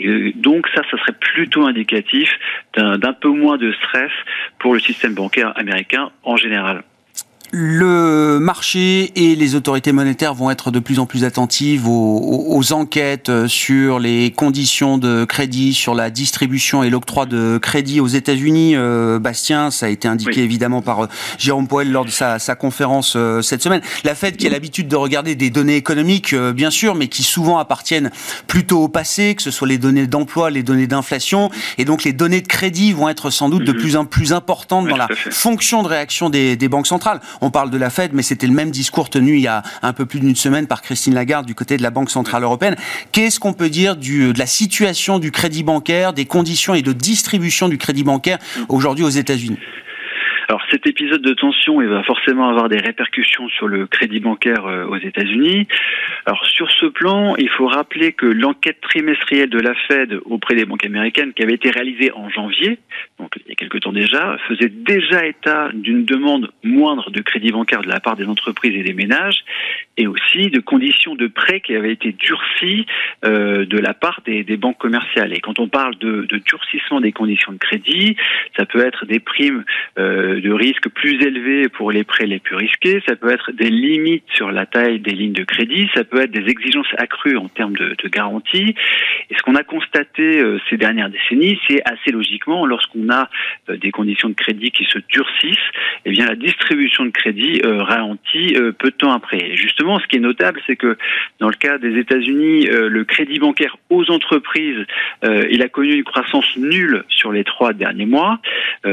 Et 0.00 0.32
donc 0.32 0.66
ça, 0.74 0.82
ça 0.90 0.98
serait 0.98 1.12
plutôt 1.12 1.64
indicatif 1.64 2.28
d'un 2.76 3.12
peu 3.12 3.28
moins 3.28 3.56
de 3.56 3.72
stress 3.72 4.10
pour 4.58 4.74
le 4.74 4.80
système 4.80 5.14
bancaire 5.14 5.52
américain 5.56 6.10
en 6.24 6.36
général 6.36 6.82
le 7.54 8.38
marché 8.40 9.12
et 9.14 9.36
les 9.36 9.54
autorités 9.54 9.92
monétaires 9.92 10.32
vont 10.32 10.50
être 10.50 10.70
de 10.70 10.78
plus 10.78 10.98
en 10.98 11.04
plus 11.04 11.24
attentives 11.24 11.86
aux, 11.86 12.46
aux, 12.48 12.72
enquêtes 12.72 13.46
sur 13.46 13.98
les 13.98 14.30
conditions 14.30 14.96
de 14.96 15.26
crédit, 15.26 15.74
sur 15.74 15.94
la 15.94 16.08
distribution 16.08 16.82
et 16.82 16.88
l'octroi 16.88 17.26
de 17.26 17.58
crédit 17.58 18.00
aux 18.00 18.06
États-Unis. 18.06 18.74
Euh, 18.74 19.18
Bastien, 19.18 19.70
ça 19.70 19.84
a 19.84 19.88
été 19.90 20.08
indiqué 20.08 20.36
oui. 20.36 20.44
évidemment 20.44 20.80
par 20.80 21.00
euh, 21.00 21.06
Jérôme 21.36 21.68
Poel 21.68 21.92
lors 21.92 22.06
de 22.06 22.10
sa, 22.10 22.38
sa 22.38 22.54
conférence 22.54 23.14
euh, 23.16 23.42
cette 23.42 23.62
semaine. 23.62 23.82
La 24.02 24.14
Fed 24.14 24.38
qui 24.38 24.46
a 24.46 24.50
l'habitude 24.50 24.88
de 24.88 24.96
regarder 24.96 25.34
des 25.34 25.50
données 25.50 25.76
économiques, 25.76 26.32
euh, 26.32 26.54
bien 26.54 26.70
sûr, 26.70 26.94
mais 26.94 27.08
qui 27.08 27.22
souvent 27.22 27.58
appartiennent 27.58 28.10
plutôt 28.46 28.82
au 28.82 28.88
passé, 28.88 29.34
que 29.34 29.42
ce 29.42 29.50
soit 29.50 29.68
les 29.68 29.78
données 29.78 30.06
d'emploi, 30.06 30.48
les 30.48 30.62
données 30.62 30.86
d'inflation, 30.86 31.50
et 31.76 31.84
donc 31.84 32.04
les 32.04 32.14
données 32.14 32.40
de 32.40 32.48
crédit 32.48 32.94
vont 32.94 33.10
être 33.10 33.28
sans 33.28 33.50
doute 33.50 33.64
de 33.64 33.72
plus 33.72 33.96
en 33.96 34.06
plus 34.06 34.32
importantes 34.32 34.88
dans 34.88 34.96
la 34.96 35.08
fonction 35.30 35.82
de 35.82 35.88
réaction 35.88 36.30
des, 36.30 36.56
des 36.56 36.68
banques 36.68 36.86
centrales. 36.86 37.20
On 37.42 37.50
parle 37.50 37.70
de 37.70 37.76
la 37.76 37.90
Fed, 37.90 38.12
mais 38.14 38.22
c'était 38.22 38.46
le 38.46 38.52
même 38.54 38.70
discours 38.70 39.10
tenu 39.10 39.34
il 39.34 39.42
y 39.42 39.48
a 39.48 39.64
un 39.82 39.92
peu 39.92 40.06
plus 40.06 40.20
d'une 40.20 40.36
semaine 40.36 40.68
par 40.68 40.80
Christine 40.80 41.12
Lagarde 41.12 41.44
du 41.44 41.56
côté 41.56 41.76
de 41.76 41.82
la 41.82 41.90
Banque 41.90 42.08
Centrale 42.08 42.44
Européenne. 42.44 42.76
Qu'est-ce 43.10 43.40
qu'on 43.40 43.52
peut 43.52 43.68
dire 43.68 43.96
du, 43.96 44.32
de 44.32 44.38
la 44.38 44.46
situation 44.46 45.18
du 45.18 45.32
crédit 45.32 45.64
bancaire, 45.64 46.12
des 46.12 46.24
conditions 46.24 46.74
et 46.74 46.82
de 46.82 46.92
distribution 46.92 47.68
du 47.68 47.78
crédit 47.78 48.04
bancaire 48.04 48.38
aujourd'hui 48.68 49.04
aux 49.04 49.10
États-Unis? 49.10 49.58
Alors 50.52 50.66
cet 50.70 50.86
épisode 50.86 51.22
de 51.22 51.32
tension, 51.32 51.80
va 51.80 52.02
forcément 52.02 52.46
avoir 52.50 52.68
des 52.68 52.76
répercussions 52.76 53.48
sur 53.48 53.68
le 53.68 53.86
crédit 53.86 54.20
bancaire 54.20 54.66
euh, 54.66 54.84
aux 54.84 54.98
États-Unis. 54.98 55.66
Alors 56.26 56.44
sur 56.44 56.70
ce 56.70 56.84
plan, 56.84 57.36
il 57.36 57.48
faut 57.48 57.66
rappeler 57.66 58.12
que 58.12 58.26
l'enquête 58.26 58.78
trimestrielle 58.82 59.48
de 59.48 59.58
la 59.58 59.74
Fed 59.88 60.20
auprès 60.26 60.54
des 60.54 60.66
banques 60.66 60.84
américaines, 60.84 61.32
qui 61.32 61.42
avait 61.42 61.54
été 61.54 61.70
réalisée 61.70 62.12
en 62.12 62.28
janvier, 62.28 62.78
donc 63.18 63.32
il 63.36 63.48
y 63.48 63.52
a 63.52 63.54
quelque 63.54 63.78
temps 63.78 63.92
déjà, 63.92 64.36
faisait 64.46 64.68
déjà 64.68 65.24
état 65.24 65.70
d'une 65.72 66.04
demande 66.04 66.50
moindre 66.62 67.10
de 67.10 67.22
crédit 67.22 67.50
bancaire 67.50 67.80
de 67.80 67.88
la 67.88 68.00
part 68.00 68.16
des 68.16 68.26
entreprises 68.26 68.74
et 68.78 68.82
des 68.82 68.92
ménages, 68.92 69.44
et 69.96 70.06
aussi 70.06 70.50
de 70.50 70.60
conditions 70.60 71.14
de 71.14 71.26
prêt 71.26 71.60
qui 71.60 71.74
avaient 71.76 71.92
été 71.92 72.12
durcies 72.12 72.86
euh, 73.24 73.66
de 73.66 73.78
la 73.78 73.94
part 73.94 74.20
des, 74.24 74.42
des, 74.42 74.56
banques 74.56 74.78
commerciales. 74.78 75.32
Et 75.32 75.40
quand 75.40 75.58
on 75.58 75.68
parle 75.68 75.96
de, 75.98 76.22
de, 76.22 76.38
durcissement 76.38 77.00
des 77.00 77.12
conditions 77.12 77.52
de 77.52 77.58
crédit, 77.58 78.16
ça 78.56 78.64
peut 78.64 78.84
être 78.84 79.06
des 79.06 79.20
primes 79.20 79.64
euh, 79.98 80.40
de 80.40 80.52
risque 80.52 80.88
plus 80.88 81.22
élevées 81.22 81.68
pour 81.68 81.90
les 81.90 82.04
prêts 82.04 82.26
les 82.26 82.38
plus 82.38 82.56
risqués, 82.56 83.02
ça 83.06 83.16
peut 83.16 83.30
être 83.30 83.52
des 83.52 83.70
limites 83.70 84.24
sur 84.34 84.50
la 84.50 84.66
taille 84.66 85.00
des 85.00 85.12
lignes 85.12 85.32
de 85.32 85.44
crédit, 85.44 85.88
ça 85.94 86.04
peut 86.04 86.22
être 86.22 86.30
des 86.30 86.50
exigences 86.50 86.92
accrues 86.96 87.36
en 87.36 87.48
termes 87.48 87.76
de, 87.76 87.94
de 88.02 88.08
garantie. 88.08 88.74
Et 89.30 89.36
ce 89.36 89.42
qu'on 89.42 89.54
a 89.54 89.62
constaté 89.62 90.40
euh, 90.40 90.58
ces 90.70 90.76
dernières 90.76 91.10
décennies, 91.10 91.58
c'est 91.68 91.82
assez 91.84 92.10
logiquement, 92.10 92.66
lorsqu'on 92.66 93.10
a 93.10 93.28
euh, 93.68 93.76
des 93.76 93.90
conditions 93.90 94.28
de 94.28 94.34
crédit 94.34 94.70
qui 94.70 94.84
se 94.84 94.98
durcissent, 95.08 95.58
eh 96.04 96.10
bien 96.10 96.26
la 96.26 96.36
distribution 96.36 97.04
de 97.04 97.10
crédit 97.10 97.60
euh, 97.64 97.82
ralentit 97.82 98.54
peu 98.78 98.90
de 98.90 98.96
temps 98.96 99.12
après. 99.12 99.52
Ce 100.00 100.06
qui 100.06 100.16
est 100.16 100.20
notable, 100.20 100.60
c'est 100.66 100.76
que 100.76 100.96
dans 101.40 101.48
le 101.48 101.54
cas 101.54 101.78
des 101.78 101.98
États-Unis, 101.98 102.66
le 102.66 103.04
crédit 103.04 103.38
bancaire 103.38 103.76
aux 103.90 104.10
entreprises, 104.10 104.84
il 105.22 105.62
a 105.62 105.68
connu 105.68 105.94
une 105.94 106.04
croissance 106.04 106.56
nulle 106.56 107.04
sur 107.08 107.32
les 107.32 107.44
trois 107.44 107.72
derniers 107.72 108.06
mois. 108.06 108.40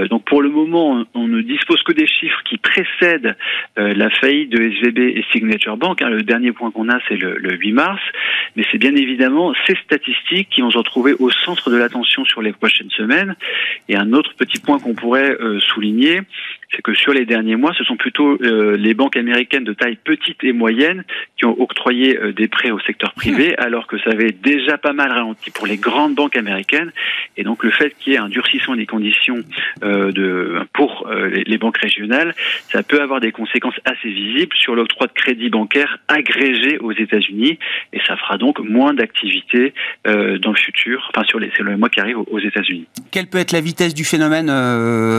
donc 0.10 0.26
pour 0.26 0.42
le 0.42 0.50
moment, 0.50 1.06
on 1.14 1.28
ne 1.28 1.42
dispose 1.42 1.82
que 1.84 1.94
des 1.94 2.08
chiffres 2.08 2.42
qui 2.46 2.58
précèdent 2.58 3.36
la 3.78 4.10
faillite 4.10 4.50
de 4.50 4.62
SVB 4.62 5.00
et 5.00 5.26
Signature 5.32 5.78
Bank. 5.78 6.02
Hein. 6.02 6.10
Le 6.10 6.24
dernier 6.24 6.52
point 6.52 6.72
qu'on 6.72 6.90
a, 6.90 7.00
c'est 7.08 7.18
le, 7.18 7.38
le 7.38 7.56
8 7.56 7.72
mars. 7.74 8.02
Mais 8.56 8.64
c'est 8.72 8.78
bien 8.78 8.96
évidemment 8.96 9.54
ces 9.68 9.76
statistiques 9.84 10.50
qui 10.50 10.62
vont 10.62 10.72
se 10.72 10.78
retrouver 10.78 11.14
au 11.20 11.30
centre 11.30 11.70
de 11.70 11.78
l'attention 11.78 12.26
sur 12.26 12.42
les 12.42 12.54
prochaines 12.54 12.90
semaines. 12.92 13.36
Et 13.88 13.96
un 13.96 14.14
autre 14.14 14.34
petit 14.36 14.60
point 14.60 14.80
qu'on 14.80 14.94
pourrait 14.94 15.36
euh, 15.40 15.60
souligner, 15.60 16.22
c'est 16.76 16.82
que 16.84 16.94
sur 16.94 17.14
les 17.14 17.26
derniers 17.26 17.56
mois, 17.56 17.74
ce 17.78 17.84
sont 17.84 17.98
plutôt 17.98 18.38
euh, 18.42 18.78
les 18.78 18.94
banques 18.94 19.18
américaines 19.18 19.64
de 19.64 19.74
taille 19.74 19.98
petite 20.04 20.44
et 20.44 20.54
moyenne 20.54 21.04
qui 21.38 21.46
ont 21.46 21.60
octroyé 21.60 22.18
euh, 22.18 22.32
des 22.32 22.48
prêts 22.48 22.70
au 22.70 22.80
secteur 22.80 23.14
privé, 23.14 23.56
hmm. 23.58 23.64
alors 23.64 23.88
que 23.88 23.98
ça 24.00 24.12
avait 24.12 24.32
déjà 24.32 24.78
pas 24.78 24.94
mal 24.94 25.12
ralenti 25.12 25.50
pour 25.50 25.66
les 25.66 25.78
grandes 25.78 26.14
banques 26.14 26.36
américaines. 26.36 26.92
Et 27.38 27.44
donc 27.44 27.64
le 27.64 27.72
fait 27.72 27.96
qu'il 27.98 28.14
y 28.14 28.16
ait 28.16 28.20
un 28.20 28.30
durcissement 28.30 28.76
des 28.76 28.86
conditions 28.86 29.38
euh, 29.84 30.12
de, 30.12 30.60
pour 30.74 31.10
les, 31.10 31.44
les, 31.44 31.58
banques 31.58 31.78
régionales, 31.78 32.36
ça 32.72 32.84
peut 32.84 33.02
avoir 33.02 33.20
des 33.20 33.32
conséquences 33.32 33.80
assez 33.86 34.10
visibles 34.10 34.56
sur 34.56 34.76
l'octroi 34.76 35.08
de 35.08 35.14
crédit 35.14 35.50
bancaire 35.50 35.98
agrégé 36.08 36.78
aux 36.80 36.92
États-Unis, 36.92 37.58
et 37.94 38.00
ça 38.06 38.16
fera 38.16 38.38
donc 38.38 38.60
moins 38.60 38.94
d'activité 38.94 39.74
dans 40.06 40.52
le 40.52 40.56
futur, 40.56 41.10
enfin 41.14 41.26
sur 41.26 41.40
les, 41.40 41.52
sur 41.52 41.64
les 41.64 41.76
mois 41.76 41.90
qui 41.90 42.00
arrivent 42.00 42.20
aux 42.20 42.40
États-Unis. 42.40 42.88
Quelle 43.12 43.28
peut 43.28 43.38
être 43.38 43.52
la 43.52 43.62
vitesse 43.62 43.94
du 43.94 44.04
phénomène, 44.04 44.48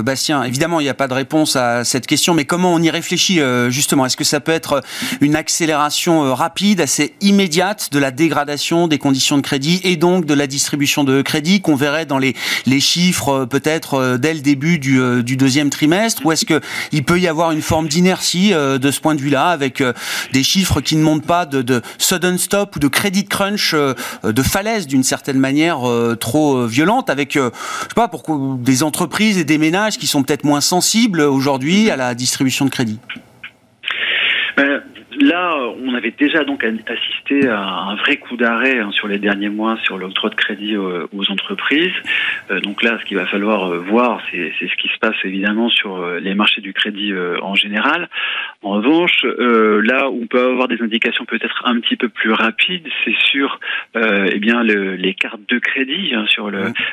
Bastien? 0.02 0.42
Évidemment, 0.44 0.80
il 0.80 0.84
n'y 0.84 0.90
a 0.90 0.94
pas 0.94 1.08
de 1.08 1.14
réponse 1.14 1.39
à 1.44 1.84
cette 1.84 2.06
question, 2.06 2.34
mais 2.34 2.44
comment 2.44 2.74
on 2.74 2.82
y 2.82 2.90
réfléchit 2.90 3.40
euh, 3.40 3.70
justement? 3.70 4.06
Est-ce 4.06 4.16
que 4.16 4.24
ça 4.24 4.40
peut 4.40 4.52
être 4.52 4.82
une 5.20 5.36
accélération 5.36 6.24
euh, 6.24 6.34
rapide, 6.34 6.80
assez 6.80 7.14
immédiate 7.20 7.88
de 7.92 7.98
la 7.98 8.10
dégradation 8.10 8.88
des 8.88 8.98
conditions 8.98 9.36
de 9.36 9.42
crédit 9.42 9.80
et 9.84 9.96
donc 9.96 10.26
de 10.26 10.34
la 10.34 10.46
distribution 10.46 11.04
de 11.04 11.22
crédit 11.22 11.60
qu'on 11.60 11.76
verrait 11.76 12.06
dans 12.06 12.18
les, 12.18 12.34
les 12.66 12.80
chiffres 12.80 13.28
euh, 13.30 13.46
peut-être 13.46 14.16
dès 14.18 14.34
le 14.34 14.40
début 14.40 14.78
du, 14.78 15.22
du 15.22 15.36
deuxième 15.36 15.70
trimestre? 15.70 16.24
Ou 16.24 16.32
est-ce 16.32 16.44
qu'il 16.44 17.04
peut 17.04 17.18
y 17.18 17.28
avoir 17.28 17.52
une 17.52 17.62
forme 17.62 17.88
d'inertie 17.88 18.52
de 18.52 18.90
ce 18.90 19.00
point 19.00 19.14
de 19.14 19.20
vue-là 19.20 19.48
avec 19.48 19.82
des 20.32 20.42
chiffres 20.42 20.80
qui 20.80 20.96
ne 20.96 21.02
montent 21.02 21.26
pas 21.26 21.46
de, 21.46 21.62
de 21.62 21.82
sudden 21.98 22.38
stop 22.38 22.76
ou 22.76 22.78
de 22.78 22.88
credit 22.88 23.24
crunch, 23.24 23.74
de 23.74 24.42
falaise 24.42 24.86
d'une 24.86 25.02
certaine 25.02 25.38
manière 25.38 25.80
trop 26.18 26.66
violente 26.66 27.10
avec, 27.10 27.34
je 27.34 27.40
sais 27.40 27.94
pas, 27.94 28.08
pour 28.08 28.22
des 28.58 28.82
entreprises 28.82 29.38
et 29.38 29.44
des 29.44 29.58
ménages 29.58 29.98
qui 29.98 30.06
sont 30.06 30.22
peut-être 30.22 30.44
moins 30.44 30.60
sensibles 30.60 31.22
aujourd'hui 31.30 31.90
à 31.90 31.96
la 31.96 32.14
distribution 32.14 32.64
de 32.64 32.70
crédit 32.70 33.00
ben, 34.56 34.82
Là, 35.20 35.54
on 35.84 35.94
avait 35.94 36.14
déjà 36.18 36.44
donc 36.44 36.64
assisté 36.64 37.46
à 37.46 37.60
un 37.60 37.96
vrai 37.96 38.16
coup 38.16 38.38
d'arrêt 38.38 38.78
hein, 38.78 38.90
sur 38.92 39.06
les 39.06 39.18
derniers 39.18 39.50
mois 39.50 39.76
sur 39.84 39.98
l'octroi 39.98 40.30
de 40.30 40.34
crédit 40.34 40.78
aux, 40.78 41.30
entreprises. 41.30 41.92
Euh, 42.50 42.60
donc 42.60 42.82
là, 42.82 42.98
ce 42.98 43.04
qu'il 43.04 43.18
va 43.18 43.26
falloir 43.26 43.70
euh, 43.70 43.78
voir, 43.78 44.22
c'est 44.30 44.52
ce 44.58 44.76
qui 44.76 44.88
se 44.88 44.98
passe 44.98 45.16
évidemment 45.24 45.68
sur 45.68 45.96
euh, 45.96 46.20
les 46.20 46.34
marchés 46.34 46.62
du 46.62 46.72
crédit 46.72 47.12
en 47.42 47.54
général. 47.54 48.08
En 48.62 48.70
revanche, 48.70 49.24
là 49.24 50.08
où 50.08 50.22
on 50.22 50.26
peut 50.26 50.52
avoir 50.52 50.68
des 50.68 50.80
indications 50.80 51.26
peut-être 51.26 51.62
un 51.64 51.78
petit 51.80 51.96
peu 51.96 52.08
plus 52.08 52.32
rapides, 52.32 52.86
c'est 53.04 53.16
sur 53.30 53.60
eh 53.94 54.38
bien 54.38 54.62
les 54.62 55.14
cartes 55.14 55.40
de 55.48 55.58
crédit, 55.58 56.12
hein, 56.14 56.24
sur 56.28 56.50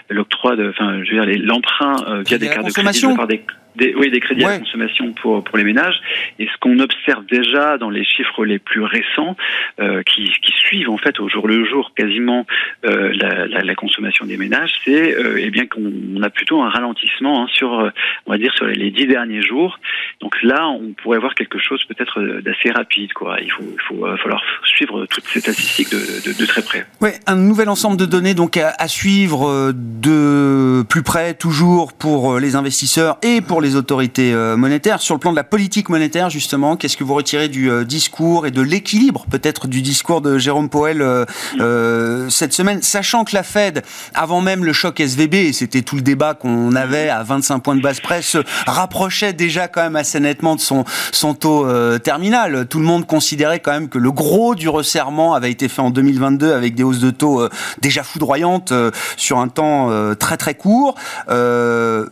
l'octroi 0.09 0.55
de, 0.55 0.69
enfin, 0.69 1.03
je 1.03 1.15
veux 1.15 1.25
dire 1.25 1.45
l'emprunt 1.45 2.23
via 2.25 2.37
des 2.37 2.47
cartes 2.47 2.67
de 2.67 2.71
crédit 2.71 3.15
par 3.15 3.27
des 3.27 3.41
des, 3.77 3.93
oui, 3.95 4.09
des 4.09 4.19
crédits 4.19 4.43
à 4.43 4.59
consommation 4.59 5.13
pour, 5.13 5.43
pour 5.43 5.57
les 5.57 5.63
ménages. 5.63 5.99
Et 6.39 6.47
ce 6.47 6.57
qu'on 6.59 6.79
observe 6.79 7.25
déjà 7.25 7.77
dans 7.77 7.89
les 7.89 8.03
chiffres 8.03 8.43
les 8.43 8.59
plus 8.59 8.81
récents, 8.81 9.35
euh, 9.79 10.01
qui, 10.03 10.31
qui, 10.41 10.51
suivent 10.57 10.89
en 10.89 10.97
fait 10.97 11.19
au 11.19 11.29
jour 11.29 11.47
le 11.47 11.63
jour 11.63 11.93
quasiment 11.95 12.45
euh, 12.83 13.13
la, 13.13 13.45
la, 13.47 13.61
la, 13.61 13.75
consommation 13.75 14.25
des 14.25 14.35
ménages, 14.37 14.73
c'est 14.83 15.15
euh, 15.15 15.39
eh 15.39 15.49
bien 15.49 15.65
qu'on 15.65 16.21
a 16.21 16.29
plutôt 16.29 16.61
un 16.61 16.69
ralentissement 16.69 17.43
hein, 17.43 17.47
sur, 17.53 17.79
euh, 17.79 17.89
on 18.25 18.31
va 18.31 18.37
dire, 18.37 18.53
sur 18.55 18.65
les 18.65 18.91
dix 18.91 19.05
derniers 19.05 19.41
jours. 19.41 19.79
Donc 20.19 20.35
là, 20.41 20.67
on 20.67 20.93
pourrait 21.01 21.19
voir 21.19 21.35
quelque 21.35 21.59
chose 21.59 21.83
peut-être 21.85 22.41
d'assez 22.41 22.71
rapide. 22.71 23.13
Quoi. 23.13 23.37
Il 23.41 23.51
faut, 23.51 23.63
il 23.63 23.81
faut 23.87 24.17
falloir 24.17 24.41
suivre 24.65 25.05
toutes 25.05 25.25
ces 25.25 25.39
statistiques 25.39 25.91
de, 25.91 25.97
de, 25.97 26.37
de, 26.37 26.45
très 26.45 26.63
près. 26.63 26.85
Ouais, 26.99 27.13
un 27.27 27.35
nouvel 27.35 27.69
ensemble 27.69 27.97
de 27.97 28.05
données 28.05 28.33
donc 28.33 28.57
à, 28.57 28.73
à 28.77 28.87
suivre 28.87 29.71
de 29.73 30.83
plus 30.89 31.03
près 31.03 31.35
toujours 31.35 31.93
pour 31.93 32.39
les 32.39 32.55
investisseurs 32.55 33.17
et 33.21 33.41
pour 33.41 33.61
les 33.61 33.66
autorités 33.75 34.33
euh, 34.33 34.57
monétaires. 34.57 35.01
Sur 35.01 35.15
le 35.15 35.19
plan 35.19 35.31
de 35.31 35.35
la 35.35 35.43
politique 35.43 35.89
monétaire, 35.89 36.29
justement, 36.29 36.75
qu'est-ce 36.75 36.97
que 36.97 37.03
vous 37.03 37.13
retirez 37.13 37.49
du 37.49 37.69
euh, 37.69 37.83
discours 37.83 38.45
et 38.47 38.51
de 38.51 38.61
l'équilibre, 38.61 39.25
peut-être, 39.29 39.67
du 39.67 39.81
discours 39.81 40.21
de 40.21 40.37
Jérôme 40.37 40.69
Powell 40.69 41.01
euh, 41.01 42.29
cette 42.29 42.53
semaine, 42.53 42.81
sachant 42.81 43.23
que 43.23 43.35
la 43.35 43.43
Fed, 43.43 43.83
avant 44.13 44.41
même 44.41 44.65
le 44.65 44.73
choc 44.73 44.99
SVB, 44.99 45.33
et 45.35 45.53
c'était 45.53 45.81
tout 45.81 45.95
le 45.95 46.01
débat 46.01 46.33
qu'on 46.33 46.75
avait 46.75 47.09
à 47.09 47.23
25 47.23 47.59
points 47.59 47.75
de 47.75 47.81
base 47.81 47.99
presse, 47.99 48.27
se 48.27 48.39
rapprochait 48.65 49.33
déjà 49.33 49.67
quand 49.67 49.81
même 49.81 49.95
assez 49.95 50.19
nettement 50.19 50.55
de 50.55 50.61
son, 50.61 50.85
son 51.11 51.33
taux 51.33 51.67
terminal. 51.99 52.67
Tout 52.67 52.79
le 52.79 52.85
monde 52.85 53.05
considérait 53.05 53.59
quand 53.59 53.71
même 53.71 53.89
que 53.89 53.97
le 53.97 54.11
gros 54.11 54.55
du 54.55 54.69
resserrement 54.69 55.33
avait 55.33 55.51
été 55.51 55.67
fait 55.67 55.81
en 55.81 55.89
2022 55.89 56.53
avec 56.53 56.75
des 56.75 56.83
hausses 56.83 56.99
de 56.99 57.11
taux 57.11 57.47
déjà 57.81 58.03
foudroyantes 58.03 58.73
sur 59.15 59.39
un 59.39 59.47
temps 59.47 59.89
très 60.15 60.37
très 60.37 60.55
court. 60.55 60.95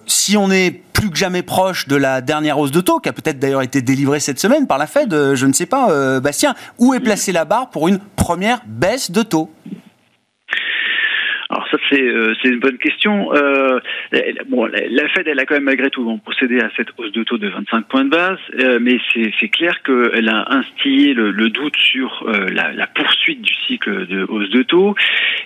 si 0.08 0.38
on 0.38 0.52
est 0.52 0.85
plus 0.96 1.12
que 1.12 1.18
jamais 1.18 1.44
proche 1.44 1.88
de 1.88 1.96
la 1.96 2.22
dernière 2.22 2.58
hausse 2.58 2.72
de 2.72 2.80
taux, 2.80 3.00
qui 3.00 3.10
a 3.10 3.14
peut-être 3.14 3.38
d'ailleurs 3.38 3.62
été 3.62 3.82
délivrée 3.82 4.22
cette 4.22 4.40
semaine 4.40 4.66
par 4.66 4.78
la 4.78 4.88
Fed, 4.88 5.14
euh, 5.14 5.36
je 5.36 5.46
ne 5.46 5.54
sais 5.54 5.66
pas, 5.66 5.92
euh, 5.92 6.22
Bastien. 6.22 6.56
Où 6.80 6.94
est 6.94 7.02
placée 7.02 7.34
la 7.34 7.44
barre 7.44 7.70
pour 7.70 7.90
une 7.90 8.00
première 8.16 8.62
baisse 8.66 9.12
de 9.12 9.22
taux? 9.22 9.52
Euh, 11.92 12.34
c'est 12.42 12.50
une 12.50 12.60
bonne 12.60 12.78
question. 12.78 13.34
Euh, 13.34 13.80
bon, 14.48 14.66
la 14.66 15.08
Fed 15.10 15.28
elle 15.28 15.40
a 15.40 15.46
quand 15.46 15.56
même 15.56 15.64
malgré 15.64 15.90
tout 15.90 16.18
procédé 16.24 16.60
à 16.60 16.70
cette 16.76 16.90
hausse 16.98 17.12
de 17.12 17.24
taux 17.24 17.38
de 17.38 17.50
25 17.50 17.88
points 17.88 18.06
de 18.06 18.10
base, 18.10 18.40
euh, 18.60 18.80
mais 18.82 18.98
c'est 19.14 19.50
clair 19.50 19.82
qu'elle 19.84 20.30
a 20.30 20.46
instillé 20.54 21.14
le, 21.14 21.50
doute 21.50 21.76
sur 21.78 22.24
euh, 22.28 22.48
la, 22.52 22.88
poursuite 22.88 23.42
du 23.42 23.54
cycle 23.68 24.08
de 24.08 24.26
hausse 24.28 24.50
de 24.50 24.64
taux. 24.64 24.96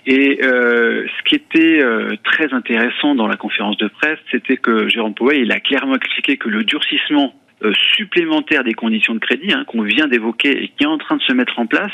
Et 0.06 0.40
ce 0.42 1.24
qui 1.26 1.36
était 1.36 1.80
très 2.24 2.54
intéressant 2.54 3.16
dans 3.16 3.28
la 3.28 3.36
conférence 3.36 3.78
de 3.78 3.88
presse, 3.88 4.20
c'était 4.32 4.58
que 4.58 4.88
Jérôme 4.88 5.14
Powell 5.14 5.40
il 5.40 5.52
a 5.52 5.60
clairement 5.60 5.96
expliqué 5.96 6.38
que 6.38 6.50
le 6.50 6.64
durcissement 6.64 7.34
supplémentaire 7.96 8.64
des 8.64 8.74
conditions 8.74 9.14
de 9.14 9.20
crédit 9.20 9.52
hein, 9.52 9.64
qu'on 9.68 9.82
vient 9.82 10.08
d'évoquer 10.08 10.64
et 10.64 10.68
qui 10.70 10.84
est 10.84 10.88
en 10.88 10.98
train 10.98 11.18
de 11.18 11.22
se 11.22 11.34
mettre 11.34 11.60
en 11.60 11.66
place, 11.66 11.92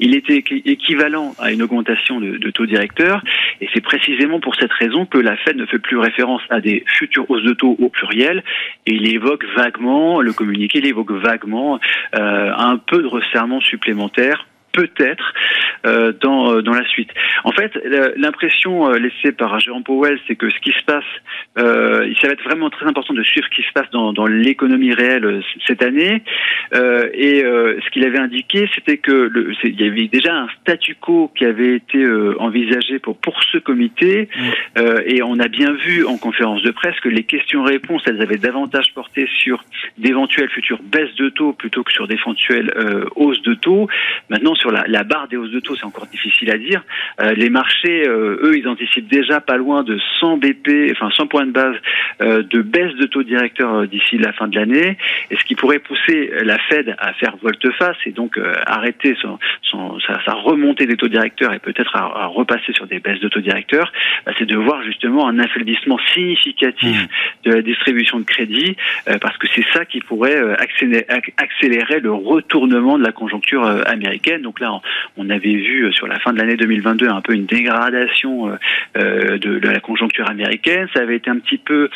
il 0.00 0.14
était 0.14 0.42
équivalent 0.64 1.34
à 1.38 1.52
une 1.52 1.62
augmentation 1.62 2.20
de, 2.20 2.36
de 2.36 2.50
taux 2.50 2.66
directeur. 2.66 3.22
Et 3.60 3.68
c'est 3.72 3.80
précisément 3.80 4.40
pour 4.40 4.56
cette 4.56 4.72
raison 4.72 5.06
que 5.06 5.18
la 5.18 5.36
Fed 5.36 5.56
ne 5.56 5.66
fait 5.66 5.78
plus 5.78 5.98
référence 5.98 6.42
à 6.50 6.60
des 6.60 6.84
futures 6.86 7.30
hausses 7.30 7.44
de 7.44 7.52
taux 7.52 7.76
au 7.78 7.88
pluriel. 7.88 8.42
Et 8.86 8.94
il 8.94 9.06
évoque 9.14 9.44
vaguement, 9.56 10.20
le 10.20 10.32
communiqué, 10.32 10.78
il 10.78 10.86
évoque 10.86 11.12
vaguement 11.12 11.78
euh, 12.16 12.52
un 12.56 12.76
peu 12.76 13.02
de 13.02 13.06
resserrement 13.06 13.60
supplémentaire 13.60 14.46
peut-être 14.74 15.32
euh, 15.86 16.12
dans, 16.20 16.52
euh, 16.52 16.62
dans 16.62 16.72
la 16.72 16.86
suite. 16.88 17.10
En 17.44 17.52
fait, 17.52 17.72
l'impression 18.16 18.90
euh, 18.90 18.98
laissée 18.98 19.32
par 19.32 19.58
Jérôme 19.60 19.84
Powell, 19.84 20.18
c'est 20.26 20.34
que 20.34 20.50
ce 20.50 20.58
qui 20.60 20.72
se 20.72 20.84
passe, 20.84 21.04
euh, 21.58 22.12
ça 22.20 22.26
va 22.26 22.32
être 22.32 22.42
vraiment 22.42 22.70
très 22.70 22.86
important 22.86 23.14
de 23.14 23.22
suivre 23.22 23.46
ce 23.50 23.54
qui 23.54 23.66
se 23.66 23.72
passe 23.72 23.88
dans, 23.92 24.12
dans 24.12 24.26
l'économie 24.26 24.92
réelle 24.92 25.42
cette 25.66 25.82
année. 25.82 26.22
Euh, 26.74 27.08
et 27.14 27.42
ce 27.44 27.90
qu'il 27.90 28.04
avait 28.04 28.18
indiqué, 28.18 28.68
c'était 28.74 28.98
que 28.98 29.12
le, 29.12 29.52
il 29.62 29.80
y 29.80 29.86
avait 29.86 30.08
déjà 30.08 30.34
un 30.34 30.48
statu 30.60 30.96
quo 31.00 31.30
qui 31.36 31.44
avait 31.44 31.76
été 31.76 32.04
envisagé 32.38 32.98
pour 32.98 33.16
pour 33.18 33.42
ce 33.44 33.58
comité. 33.58 34.28
Mmh. 34.34 34.80
et 35.06 35.22
on 35.22 35.38
a 35.38 35.48
bien 35.48 35.72
vu 35.72 36.04
en 36.04 36.16
conférence 36.16 36.62
de 36.62 36.70
presse 36.70 36.98
que 37.00 37.08
les 37.08 37.24
questions-réponses, 37.24 38.02
elles 38.06 38.20
avaient 38.20 38.38
davantage 38.38 38.92
porté 38.94 39.28
sur 39.42 39.62
d'éventuelles 39.98 40.50
futures 40.50 40.80
baisses 40.82 41.14
de 41.16 41.28
taux 41.28 41.52
plutôt 41.52 41.84
que 41.84 41.92
sur 41.92 42.08
d'éventuelles 42.08 42.72
hausses 43.16 43.42
de 43.42 43.54
taux. 43.54 43.88
Maintenant, 44.30 44.54
sur 44.64 44.72
la, 44.72 44.84
la, 44.88 45.04
barre 45.04 45.28
des 45.28 45.36
hausses 45.36 45.50
de 45.50 45.60
taux, 45.60 45.76
c'est 45.76 45.84
encore 45.84 46.06
difficile 46.06 46.50
à 46.50 46.56
dire. 46.56 46.82
Euh, 47.20 47.34
les 47.34 47.50
marchés, 47.50 48.08
euh, 48.08 48.40
eux, 48.42 48.56
ils 48.56 48.66
anticipent 48.66 49.08
déjà 49.08 49.42
pas 49.42 49.58
loin 49.58 49.82
de 49.82 49.98
100 50.20 50.38
BP, 50.38 50.90
enfin 50.92 51.10
100 51.10 51.26
points 51.26 51.44
de 51.44 51.52
base 51.52 51.76
euh, 52.22 52.42
de 52.44 52.62
baisse 52.62 52.94
de 52.94 53.06
taux 53.06 53.24
directeur 53.24 53.74
euh, 53.74 53.86
d'ici 53.86 54.18
la 54.18 54.32
fin 54.32 54.46
de 54.46 54.54
l'année, 54.54 54.96
et 55.30 55.36
ce 55.36 55.44
qui 55.44 55.56
pourrait 55.56 55.80
pousser 55.80 56.30
la 56.44 56.58
Fed 56.58 56.94
à 56.98 57.12
faire 57.14 57.36
volte-face 57.42 57.96
et 58.06 58.12
donc 58.12 58.38
euh, 58.38 58.54
arrêter 58.66 59.16
son, 59.20 59.38
son, 59.62 59.98
sa, 60.00 60.24
sa, 60.24 60.32
remontée 60.32 60.86
des 60.86 60.96
taux 60.96 61.08
directeurs 61.08 61.52
et 61.52 61.58
peut-être 61.58 61.96
à, 61.96 62.22
à, 62.22 62.26
repasser 62.26 62.72
sur 62.72 62.86
des 62.86 63.00
baisses 63.00 63.18
de 63.18 63.28
taux 63.28 63.40
directeurs, 63.40 63.92
bah, 64.24 64.32
c'est 64.38 64.46
de 64.46 64.56
voir 64.56 64.82
justement 64.84 65.26
un 65.26 65.40
affaiblissement 65.40 65.98
significatif 66.14 67.02
mmh. 67.02 67.48
de 67.48 67.54
la 67.54 67.62
distribution 67.62 68.20
de 68.20 68.24
crédit, 68.24 68.76
parce 69.20 69.36
que 69.36 69.48
c'est 69.54 69.64
ça 69.72 69.84
qui 69.84 70.00
pourrait 70.00 70.38
accélérer, 70.58 71.06
accélérer, 71.36 72.00
le 72.00 72.12
retournement 72.12 72.96
de 72.96 73.04
la 73.04 73.12
conjoncture 73.12 73.64
américaine. 73.86 74.42
Donc 74.42 74.53
Donc 74.54 74.60
là, 74.60 74.80
on 75.16 75.30
avait 75.30 75.56
vu 75.56 75.92
sur 75.92 76.06
la 76.06 76.20
fin 76.20 76.32
de 76.32 76.38
l'année 76.38 76.54
2022 76.56 77.08
un 77.08 77.20
peu 77.20 77.34
une 77.34 77.46
dégradation 77.46 78.56
de, 78.94 79.58
la 79.66 79.80
conjoncture 79.80 80.30
américaine. 80.30 80.86
Ça 80.94 81.02
avait 81.02 81.16
été 81.16 81.28
un 81.28 81.38
petit 81.38 81.58
peu 81.58 81.90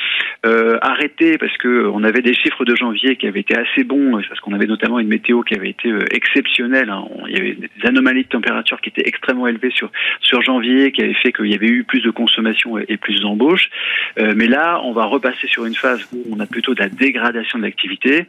arrêté 0.45 1.39
parce 1.39 1.57
que 1.59 1.87
on 1.87 2.03
avait 2.03 2.21
des 2.23 2.35
chiffres 2.35 2.65
de 2.65 2.75
janvier 2.75 3.15
qui 3.15 3.29
avaient 3.29 3.41
été 3.41 3.57
assez 3.57 3.85
bons, 3.85 4.21
parce 4.29 4.41
qu'on 4.41 4.55
avait 4.55 4.67
notamment 4.67 4.99
une 4.99 5.07
météo 5.07 5.43
qui 5.43 5.55
avait 5.55 5.71
été 5.71 5.93
exceptionnelle. 6.11 6.91
Hein. 6.91 7.05
Il 7.29 7.37
y 7.37 7.41
avait 7.41 7.55
des 7.55 7.87
anomalies 7.87 8.25
de 8.25 8.29
température 8.29 8.81
qui 8.81 8.89
étaient 8.89 9.07
extrêmement 9.07 9.47
élevées 9.47 9.73
sur 10.21 10.43
janvier, 10.43 10.91
qui 10.91 11.03
avaient 11.03 11.15
fait 11.15 11.33
qu'il 11.33 11.47
y 11.47 11.55
avait 11.55 11.69
eu 11.69 11.85
plus 11.85 12.01
de 12.01 12.11
consommation 12.11 12.77
et 12.79 12.97
plus 12.97 13.21
d'embauches. 13.21 13.71
mais 14.17 14.49
là, 14.49 14.81
on 14.83 14.93
va 14.93 15.05
repasser 15.05 15.47
sur 15.47 15.65
une 15.65 15.77
phase 15.77 16.05
où 16.13 16.25
on 16.35 16.41
a 16.41 16.47
plutôt 16.47 16.75
de 16.75 16.81
la 16.81 16.89
dégradation 16.89 17.59
de 17.59 17.65
l'activité. 17.65 18.27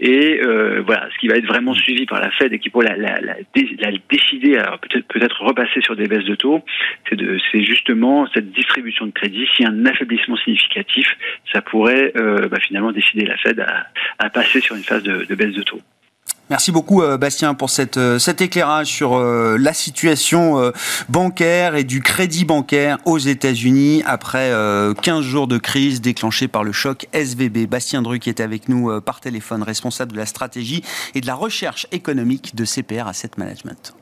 Et 0.00 0.40
euh, 0.42 0.82
voilà, 0.84 1.08
ce 1.12 1.18
qui 1.18 1.28
va 1.28 1.36
être 1.36 1.46
vraiment 1.46 1.74
suivi 1.74 2.06
par 2.06 2.20
la 2.20 2.30
Fed 2.30 2.52
et 2.52 2.58
qui 2.58 2.70
pourrait 2.70 2.96
la, 2.96 3.20
la, 3.20 3.34
décider 4.08 4.56
à 4.56 4.78
peut-être 4.78 5.06
peut-être 5.08 5.42
repasser 5.42 5.80
sur 5.82 5.96
des 5.96 6.06
baisses 6.06 6.24
de 6.24 6.34
taux, 6.34 6.64
c'est 7.08 7.62
justement 7.62 8.26
cette 8.34 8.52
distribution 8.52 9.06
de 9.06 9.12
crédit. 9.12 9.46
Si 9.56 9.64
un 9.64 9.86
affaiblissement 9.86 10.36
significatif, 10.36 11.08
ça 11.52 11.62
pourrait 11.62 12.12
euh, 12.16 12.48
bah, 12.48 12.58
finalement 12.60 12.92
décider 12.92 13.26
la 13.26 13.36
Fed 13.36 13.60
à, 14.18 14.30
passer 14.30 14.60
sur 14.60 14.76
une 14.76 14.84
phase 14.84 15.02
de 15.02 15.34
baisse 15.34 15.54
de 15.54 15.62
taux. 15.62 15.80
Merci 16.50 16.72
beaucoup 16.72 17.00
euh, 17.00 17.16
Bastien 17.16 17.54
pour 17.54 17.70
euh, 17.96 18.18
cet 18.18 18.40
éclairage 18.40 18.88
sur 18.88 19.16
euh, 19.16 19.56
la 19.56 19.72
situation 19.72 20.72
bancaire 21.08 21.76
et 21.76 21.84
du 21.84 22.02
crédit 22.02 22.44
bancaire 22.44 22.98
aux 23.04 23.18
États-Unis 23.18 24.02
après 24.04 24.52
15 25.02 25.22
jours 25.22 25.46
de 25.46 25.58
crise 25.58 26.00
déclenchée 26.00 26.48
par 26.48 26.64
le 26.64 26.72
choc 26.72 27.06
SVB. 27.12 27.66
Bastien 27.68 28.02
Druc 28.02 28.26
est 28.26 28.40
avec 28.40 28.68
nous 28.68 29.00
par 29.00 29.20
téléphone, 29.20 29.62
responsable 29.62 30.12
de 30.12 30.16
la 30.16 30.26
stratégie 30.26 30.82
et 31.14 31.20
de 31.20 31.26
la 31.26 31.34
recherche 31.34 31.86
économique 31.92 32.54
de 32.56 32.64
CPR 32.64 33.06
Asset 33.06 33.30
Management. 33.36 33.94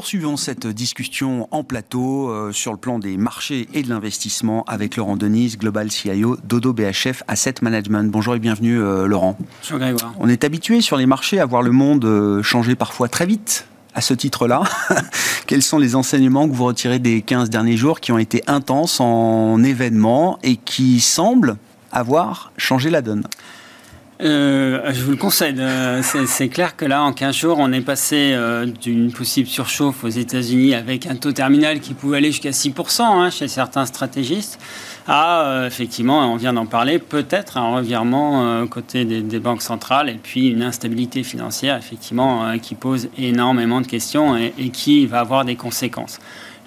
Poursuivons 0.00 0.38
cette 0.38 0.66
discussion 0.66 1.46
en 1.50 1.62
plateau 1.62 2.30
euh, 2.30 2.52
sur 2.52 2.72
le 2.72 2.78
plan 2.78 2.98
des 2.98 3.18
marchés 3.18 3.68
et 3.74 3.82
de 3.82 3.90
l'investissement 3.90 4.64
avec 4.66 4.96
Laurent 4.96 5.18
Denise, 5.18 5.58
Global 5.58 5.90
CIO 5.90 6.38
Dodo 6.42 6.72
BHF 6.72 7.22
Asset 7.28 7.56
Management. 7.60 8.10
Bonjour 8.10 8.34
et 8.34 8.38
bienvenue 8.38 8.80
euh, 8.80 9.06
Laurent. 9.06 9.36
Bonjour 9.60 9.78
Grégoire. 9.78 10.14
On 10.18 10.30
est 10.30 10.42
habitué 10.42 10.80
sur 10.80 10.96
les 10.96 11.04
marchés 11.04 11.38
à 11.38 11.44
voir 11.44 11.60
le 11.60 11.72
monde 11.72 12.06
euh, 12.06 12.42
changer 12.42 12.76
parfois 12.76 13.08
très 13.08 13.26
vite. 13.26 13.66
À 13.94 14.00
ce 14.00 14.14
titre-là, 14.14 14.62
quels 15.46 15.62
sont 15.62 15.76
les 15.76 15.94
enseignements 15.94 16.48
que 16.48 16.54
vous 16.54 16.64
retirez 16.64 16.98
des 16.98 17.20
15 17.20 17.50
derniers 17.50 17.76
jours 17.76 18.00
qui 18.00 18.10
ont 18.10 18.18
été 18.18 18.42
intenses 18.46 19.00
en 19.00 19.62
événements 19.62 20.38
et 20.42 20.56
qui 20.56 21.00
semblent 21.00 21.58
avoir 21.92 22.52
changé 22.56 22.88
la 22.88 23.02
donne? 23.02 23.24
Euh, 24.22 24.92
je 24.92 25.02
vous 25.02 25.12
le 25.12 25.16
conseille. 25.16 25.54
C'est 26.02 26.48
clair 26.48 26.76
que 26.76 26.84
là, 26.84 27.02
en 27.02 27.12
15 27.12 27.34
jours, 27.34 27.56
on 27.58 27.72
est 27.72 27.80
passé 27.80 28.32
euh, 28.34 28.66
d'une 28.66 29.12
possible 29.12 29.48
surchauffe 29.48 30.04
aux 30.04 30.08
États-Unis 30.08 30.74
avec 30.74 31.06
un 31.06 31.16
taux 31.16 31.32
terminal 31.32 31.80
qui 31.80 31.94
pouvait 31.94 32.18
aller 32.18 32.30
jusqu'à 32.30 32.50
6% 32.50 33.02
hein, 33.02 33.30
chez 33.30 33.48
certains 33.48 33.86
stratégistes 33.86 34.60
à, 35.06 35.42
euh, 35.42 35.66
effectivement, 35.66 36.32
on 36.32 36.36
vient 36.36 36.52
d'en 36.52 36.66
parler, 36.66 36.98
peut-être 36.98 37.56
un 37.56 37.74
revirement 37.74 38.66
côté 38.66 39.04
des, 39.04 39.38
banques 39.40 39.62
centrales 39.62 40.08
et 40.08 40.20
puis 40.22 40.48
une 40.48 40.62
instabilité 40.62 41.22
financière, 41.22 41.76
effectivement, 41.76 42.58
qui 42.58 42.74
pose 42.74 43.08
énormément 43.16 43.80
de 43.80 43.86
questions 43.86 44.36
et 44.36 44.70
qui 44.70 45.06
va 45.06 45.20
avoir 45.20 45.44
des 45.44 45.56
conséquences. 45.56 46.18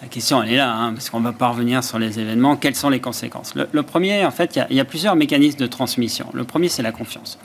La 0.04 0.10
question, 0.10 0.44
elle 0.44 0.52
est 0.52 0.58
là, 0.58 0.70
hein, 0.70 0.92
parce 0.92 1.10
qu'on 1.10 1.22
va 1.22 1.32
pas 1.32 1.48
revenir 1.48 1.82
sur 1.82 1.98
les 1.98 2.20
événements. 2.20 2.58
Quelles 2.58 2.76
sont 2.76 2.90
les 2.90 3.00
conséquences? 3.00 3.54
Le, 3.56 3.84
premier, 3.84 4.26
en 4.26 4.32
fait, 4.32 4.60
il 4.70 4.76
y, 4.76 4.80
a 4.82 4.86
plusieurs 4.86 5.16
mécanismes 5.16 5.60
de 5.60 5.66
transmission. 5.66 6.26
Le 6.34 6.44
premier, 6.44 6.68
c'est 6.68 6.84
la 6.84 6.92
confiance 6.92 7.40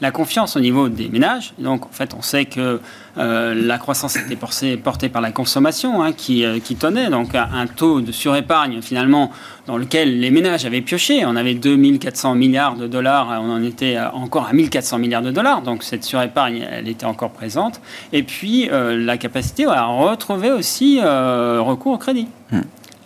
la 0.00 0.10
confiance 0.10 0.56
au 0.56 0.60
niveau 0.60 0.88
des 0.88 1.08
ménages. 1.08 1.52
Donc, 1.58 1.84
en 1.86 1.90
fait, 1.90 2.14
on 2.16 2.22
sait 2.22 2.44
que 2.44 2.80
euh, 3.18 3.54
la 3.54 3.78
croissance 3.78 4.16
était 4.16 4.36
portée, 4.36 5.08
par 5.08 5.20
la 5.20 5.32
consommation 5.32 6.02
hein, 6.02 6.12
qui, 6.12 6.44
euh, 6.44 6.58
tenait. 6.78 7.10
Donc, 7.10 7.34
un 7.34 7.66
taux 7.66 8.00
de 8.00 8.12
surépargne, 8.12 8.80
finalement, 8.82 9.30
dans 9.66 9.76
lequel 9.76 10.20
les 10.20 10.30
ménages 10.30 10.64
avaient 10.64 10.80
pioché. 10.80 11.24
On 11.26 11.36
avait 11.36 11.54
2400 11.54 12.34
milliards 12.34 12.76
de 12.76 12.86
dollars, 12.86 13.40
on 13.42 13.50
en 13.50 13.62
était 13.62 13.98
encore 14.12 14.46
à 14.46 14.52
1400 14.52 14.98
milliards 14.98 15.22
de 15.22 15.30
dollars. 15.30 15.62
Donc, 15.62 15.82
cette 15.82 16.04
surépargne, 16.04 16.66
elle 16.70 16.88
était 16.88 17.06
encore 17.06 17.30
présente. 17.30 17.80
Et 18.12 18.22
puis, 18.22 18.68
euh, 18.70 18.96
la 18.96 19.16
capacité 19.18 19.66
à 19.66 19.86
retrouver 19.86 20.50
aussi 20.50 21.00
recours 21.00 21.92
au 21.92 21.98
crédit. 21.98 22.28
Hmm. 22.50 22.60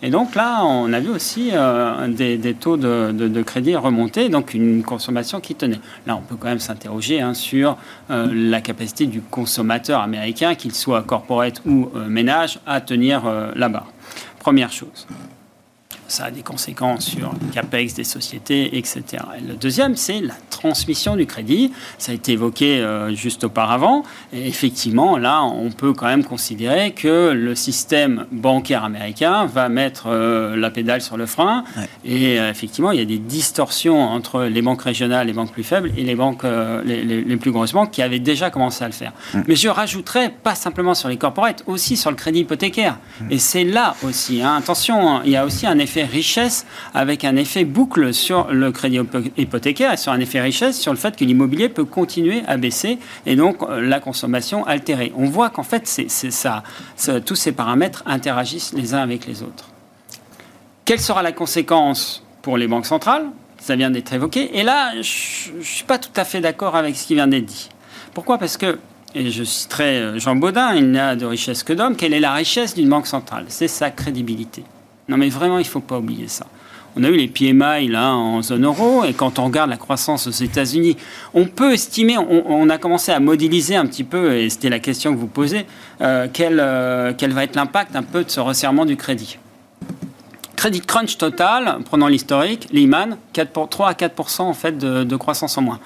Et 0.05 0.09
donc 0.09 0.35
là, 0.35 0.65
on 0.65 0.91
a 0.91 0.99
vu 0.99 1.09
aussi 1.09 1.51
euh, 1.53 2.09
des, 2.09 2.53
taux 2.53 2.75
de, 2.75 3.41
crédit 3.41 3.73
remonter, 3.77 4.27
donc 4.27 4.53
une 4.53 4.83
consommation 4.83 5.39
qui 5.39 5.55
tenait. 5.55 5.79
Là, 6.05 6.17
on 6.17 6.21
peut 6.21 6.35
quand 6.37 6.49
même 6.49 6.59
s'interroger 6.59 7.21
hein, 7.21 7.33
sur 7.33 7.77
euh, 8.11 8.27
la 8.33 8.59
capacité 8.59 9.05
du 9.05 9.21
consommateur 9.21 10.01
américain, 10.01 10.55
qu'il 10.55 10.75
soit 10.75 11.03
corporate 11.03 11.61
ou 11.65 11.89
euh, 11.95 12.09
ménage, 12.09 12.59
à 12.67 12.81
tenir 12.81 13.23
là-bas. 13.55 13.85
Première 14.39 14.73
chose 14.73 15.07
ça 16.13 16.25
a 16.25 16.31
des 16.31 16.43
conséquences 16.43 17.05
sur 17.05 17.33
le 17.33 17.51
capex 17.51 17.95
des 17.95 18.03
sociétés, 18.03 18.77
etc. 18.77 19.03
le 19.47 19.55
deuxième, 19.55 19.95
c'est 19.95 20.21
la 20.21 20.35
transmission 20.51 21.15
du 21.15 21.25
crédit. 21.25 21.71
Ça 21.97 22.11
a 22.11 22.15
été 22.15 22.33
évoqué 22.33 22.77
euh, 22.77 23.15
juste 23.15 23.43
auparavant. 23.43 24.03
Et 24.31 24.47
effectivement, 24.47 25.17
là, 25.17 25.43
on 25.43 25.71
peut 25.71 25.93
quand 25.93 26.05
même 26.05 26.23
considérer 26.23 26.91
que 26.91 27.31
le 27.31 27.55
système 27.55 28.27
bancaire 28.31 28.83
américain 28.83 29.45
va 29.45 29.69
mettre 29.69 30.05
euh, 30.07 30.55
la 30.55 30.69
pédale 30.69 31.01
sur 31.01 31.17
le 31.17 31.25
frein. 31.25 31.63
Et 32.05 32.39
euh, 32.39 32.51
effectivement, 32.51 32.91
il 32.91 32.99
y 32.99 33.01
a 33.01 33.05
des 33.05 33.17
distorsions 33.17 33.99
entre 33.99 34.43
les 34.43 34.61
banques 34.61 34.83
régionales, 34.83 35.27
les 35.27 35.33
banques 35.33 35.51
plus 35.51 35.63
faibles, 35.63 35.91
et 35.97 36.03
les 36.03 36.15
banques, 36.15 36.43
les, 36.85 37.37
plus 37.37 37.51
grosses 37.51 37.73
banques 37.73 37.89
qui 37.89 38.03
avaient 38.03 38.19
déjà 38.19 38.51
commencé 38.51 38.83
à 38.83 38.87
le 38.87 38.93
faire. 38.93 39.13
Mais 39.47 39.55
je 39.55 39.67
rajouterais, 39.67 40.29
pas 40.29 40.53
simplement 40.53 40.93
sur 40.93 41.09
les 41.09 41.17
corporates, 41.17 41.63
aussi 41.65 41.97
sur 41.97 42.11
le 42.11 42.15
crédit 42.15 42.41
hypothécaire. 42.41 42.99
Et 43.31 43.39
c'est 43.39 43.63
là 43.63 43.95
aussi, 44.03 44.41
hein, 44.43 44.55
attention, 44.57 45.09
hein, 45.09 45.21
il 45.25 45.31
y 45.31 45.35
a 45.35 45.45
aussi 45.45 45.65
un 45.65 45.79
effet 45.79 46.02
richesse 46.05 46.65
avec 46.93 47.23
un 47.23 47.35
effet 47.35 47.65
boucle 47.65 48.13
sur 48.13 48.51
le 48.51 48.71
crédit 48.71 48.99
hypothécaire 49.37 49.93
et 49.93 49.97
sur 49.97 50.11
un 50.11 50.19
effet 50.19 50.41
richesse 50.41 50.79
sur 50.79 50.91
le 50.91 50.97
fait 50.97 51.15
que 51.15 51.25
l'immobilier 51.25 51.69
peut 51.69 51.85
continuer 51.85 52.43
à 52.47 52.57
baisser 52.57 52.99
et 53.25 53.35
donc 53.35 53.61
euh, 53.61 53.81
la 53.81 53.99
consommation 53.99 54.65
altérée. 54.65 55.11
On 55.15 55.25
voit 55.25 55.49
qu'en 55.49 55.63
fait, 55.63 55.87
c'est 55.87 56.09
ça, 56.09 56.63
tous 57.25 57.35
ces 57.35 57.51
paramètres 57.51 58.03
interagissent 58.05 58.73
les 58.73 58.93
uns 58.93 59.01
avec 59.01 59.25
les 59.25 59.43
autres. 59.43 59.69
Quelle 60.85 60.99
sera 60.99 61.23
la 61.23 61.31
conséquence 61.31 62.23
pour 62.41 62.57
les 62.57 62.67
banques 62.67 62.85
centrales? 62.85 63.25
Ça 63.59 63.75
vient 63.75 63.89
d'être 63.89 64.11
évoqué. 64.11 64.57
Et 64.57 64.63
là, 64.63 64.91
je 65.01 65.51
ne 65.57 65.63
suis 65.63 65.85
pas 65.85 65.97
tout 65.97 66.11
à 66.17 66.25
fait 66.25 66.41
d'accord 66.41 66.75
avec 66.75 66.97
ce 66.97 67.07
qui 67.07 67.15
vient 67.15 67.27
d'être 67.27 67.45
dit. 67.45 67.69
Pourquoi? 68.13 68.37
Parce 68.37 68.57
que 68.57 68.77
et 69.15 69.29
je 69.29 69.43
citerai 69.43 69.99
euh, 69.99 70.19
Jean 70.19 70.35
Baudin, 70.35 70.73
il 70.73 70.91
n'a 70.91 71.15
de 71.15 71.25
richesse 71.25 71.63
que 71.63 71.73
d'homme, 71.73 71.95
quelle 71.95 72.13
est 72.13 72.19
la 72.19 72.33
richesse 72.33 72.73
d'une 72.73 72.89
banque 72.89 73.07
centrale? 73.07 73.45
C'est 73.47 73.67
sa 73.67 73.91
crédibilité. 73.91 74.63
Non, 75.09 75.17
mais 75.17 75.29
vraiment, 75.29 75.57
il 75.57 75.63
ne 75.63 75.67
faut 75.67 75.79
pas 75.79 75.99
oublier 75.99 76.27
ça. 76.27 76.45
On 76.95 77.03
a 77.03 77.09
eu 77.09 77.15
les 77.15 77.27
PMI 77.27 77.95
en 77.95 78.41
zone 78.43 78.65
euro 78.65 79.03
et 79.03 79.13
quand 79.13 79.39
on 79.39 79.45
regarde 79.45 79.69
la 79.69 79.77
croissance 79.77 80.27
aux 80.27 80.31
États-Unis, 80.31 80.95
on 81.33 81.45
peut 81.45 81.73
estimer, 81.73 82.17
on, 82.17 82.69
a 82.69 82.77
commencé 82.77 83.11
à 83.11 83.19
modéliser 83.19 83.75
un 83.75 83.87
petit 83.87 84.03
peu, 84.03 84.35
et 84.35 84.49
c'était 84.49 84.69
la 84.69 84.79
question 84.79 85.11
que 85.11 85.17
vous 85.17 85.27
posez, 85.27 85.65
euh, 86.01 86.27
quel, 86.31 86.59
euh, 86.59 87.13
quel, 87.17 87.31
va 87.33 87.45
être 87.45 87.55
l'impact 87.55 87.95
un 87.95 88.03
peu 88.03 88.23
de 88.23 88.29
ce 88.29 88.39
resserrement 88.39 88.85
du 88.85 88.95
crédit. 88.95 89.39
Crédit 90.55 90.81
crunch 90.81 91.17
total, 91.17 91.79
prenons 91.83 92.07
l'historique, 92.07 92.67
Lehman, 92.71 93.17
4 93.33 93.69
3 93.69 93.89
à 93.89 93.93
4% 93.93 94.41
en 94.41 94.53
fait 94.53 94.77
de, 94.77 95.03
de, 95.03 95.15
croissance 95.15 95.57
en 95.57 95.63
moins. 95.63 95.79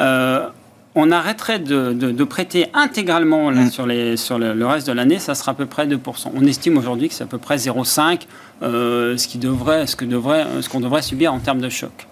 Euh, 0.00 0.48
on 0.94 1.10
arrêterait 1.10 1.58
de, 1.58 2.24
prêter 2.24 2.66
intégralement 2.74 3.50
mm. 3.50 3.70
sur, 3.70 3.86
les, 3.86 4.16
sur 4.16 4.38
le, 4.38 4.66
reste 4.66 4.86
de 4.86 4.92
l'année, 4.92 5.18
ça 5.18 5.34
sera 5.34 5.52
à 5.52 5.54
peu 5.54 5.66
près 5.66 5.86
2%. 5.86 5.98
On 6.34 6.44
estime 6.44 6.76
aujourd'hui 6.76 7.08
que 7.08 7.14
c'est 7.14 7.24
à 7.24 7.28
peu 7.28 7.38
près 7.38 7.56
0,5, 7.56 8.22
euh, 8.62 9.16
ce 9.16 9.28
qu'on 9.28 9.38
devrait, 9.38 9.86
ce 9.86 10.04
devrait, 10.04 10.46
ce 10.60 10.68
qu'on 10.68 10.80
devrait 10.80 11.02
subir 11.02 11.32
en 11.32 11.38
termes 11.38 11.60
de 11.60 11.68
choc. 11.68 12.06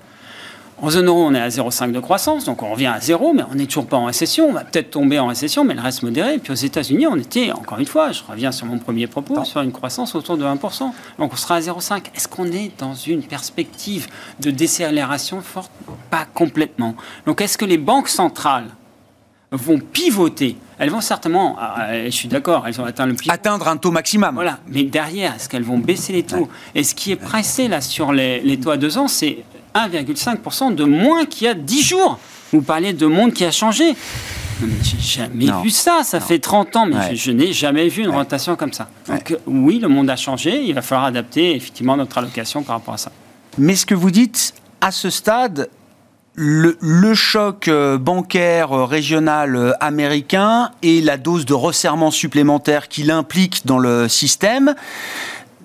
En 0.82 0.90
zone 0.90 1.06
euro, 1.06 1.24
on 1.24 1.34
est 1.34 1.40
à 1.40 1.48
0,5 1.48 1.90
de 1.92 2.00
croissance, 2.00 2.44
donc 2.44 2.62
on 2.62 2.70
revient 2.70 2.86
à 2.86 3.00
zéro, 3.00 3.32
mais 3.32 3.42
on 3.50 3.54
n'est 3.54 3.64
toujours 3.64 3.86
pas 3.86 3.96
en 3.96 4.04
récession. 4.04 4.48
On 4.50 4.52
va 4.52 4.62
peut-être 4.62 4.90
tomber 4.90 5.18
en 5.18 5.26
récession, 5.26 5.64
mais 5.64 5.72
elle 5.72 5.80
reste 5.80 6.02
modérée. 6.02 6.34
Et 6.34 6.38
puis 6.38 6.52
aux 6.52 6.56
États-Unis, 6.56 7.06
on 7.06 7.16
était, 7.16 7.50
encore 7.50 7.78
une 7.78 7.86
fois, 7.86 8.12
je 8.12 8.22
reviens 8.28 8.52
sur 8.52 8.66
mon 8.66 8.78
premier 8.78 9.06
propos, 9.06 9.42
sur 9.44 9.62
une 9.62 9.72
croissance 9.72 10.14
autour 10.14 10.36
de 10.36 10.44
1%. 10.44 10.90
Donc 11.18 11.32
on 11.32 11.36
sera 11.36 11.56
à 11.56 11.60
0,5. 11.60 12.02
Est-ce 12.14 12.28
qu'on 12.28 12.44
est 12.46 12.78
dans 12.78 12.92
une 12.92 13.22
perspective 13.22 14.06
de 14.40 14.50
décélération 14.50 15.40
forte? 15.40 15.72
Pas 16.10 16.26
complètement. 16.34 16.94
Donc 17.24 17.40
est-ce 17.40 17.56
que 17.56 17.64
les 17.64 17.78
banques 17.78 18.08
centrales 18.08 18.66
vont 19.52 19.78
pivoter? 19.78 20.58
Elles 20.78 20.90
vont 20.90 21.00
certainement, 21.00 21.56
ah, 21.58 21.74
ah, 21.78 22.04
je 22.04 22.10
suis 22.10 22.28
d'accord, 22.28 22.66
elles 22.66 22.74
vont 22.74 22.84
atteindre 22.84 23.14
le 23.14 23.32
Atteindre 23.32 23.66
un 23.68 23.78
taux 23.78 23.92
maximum. 23.92 24.34
Voilà, 24.34 24.58
mais 24.68 24.82
derrière, 24.82 25.36
est-ce 25.36 25.48
qu'elles 25.48 25.62
vont 25.62 25.78
baisser 25.78 26.12
les 26.12 26.24
taux? 26.24 26.50
Et 26.74 26.84
ce 26.84 26.94
qui 26.94 27.12
est 27.12 27.16
pressé 27.16 27.66
là 27.66 27.80
sur 27.80 28.12
les, 28.12 28.40
les 28.40 28.60
taux 28.60 28.70
à 28.70 28.76
deux 28.76 28.98
ans, 28.98 29.08
c'est 29.08 29.38
1,5% 29.76 30.74
de 30.74 30.84
moins 30.84 31.26
qu'il 31.26 31.46
y 31.46 31.50
a 31.50 31.54
10 31.54 31.82
jours. 31.82 32.18
Vous 32.52 32.62
parlez 32.62 32.92
de 32.92 33.06
monde 33.06 33.32
qui 33.32 33.44
a 33.44 33.50
changé. 33.50 33.94
J'ai 34.82 34.98
jamais 34.98 35.46
vu 35.62 35.70
ça. 35.70 36.00
Ça 36.02 36.20
fait 36.20 36.38
30 36.38 36.76
ans, 36.76 36.86
mais 36.86 37.14
je, 37.14 37.30
n'ai 37.30 37.52
jamais 37.52 37.88
vu 37.88 38.02
une 38.02 38.10
rotation 38.10 38.56
comme 38.56 38.72
ça. 38.72 38.88
Donc 39.08 39.36
oui, 39.46 39.78
le 39.78 39.88
monde 39.88 40.08
a 40.08 40.16
changé. 40.16 40.62
Il 40.62 40.74
va 40.74 40.82
falloir 40.82 41.06
adapter 41.06 41.54
effectivement 41.54 41.96
notre 41.96 42.18
allocation 42.18 42.62
par 42.62 42.76
rapport 42.76 42.94
à 42.94 42.98
ça. 42.98 43.12
Mais 43.58 43.74
ce 43.74 43.86
que 43.86 43.94
vous 43.94 44.10
dites, 44.10 44.54
à 44.80 44.90
ce 44.90 45.10
stade, 45.10 45.68
le, 46.34 46.76
le, 46.80 47.14
choc 47.14 47.68
euh, 47.68 47.96
bancaire 47.96 48.72
euh, 48.72 48.84
régional 48.84 49.56
euh, 49.56 49.72
américain 49.80 50.70
et 50.82 51.00
la 51.00 51.16
dose 51.16 51.46
de 51.46 51.54
resserrement 51.54 52.10
supplémentaire 52.10 52.88
qu'il 52.88 53.10
implique 53.10 53.64
dans 53.64 53.78
le 53.78 54.06
système 54.06 54.74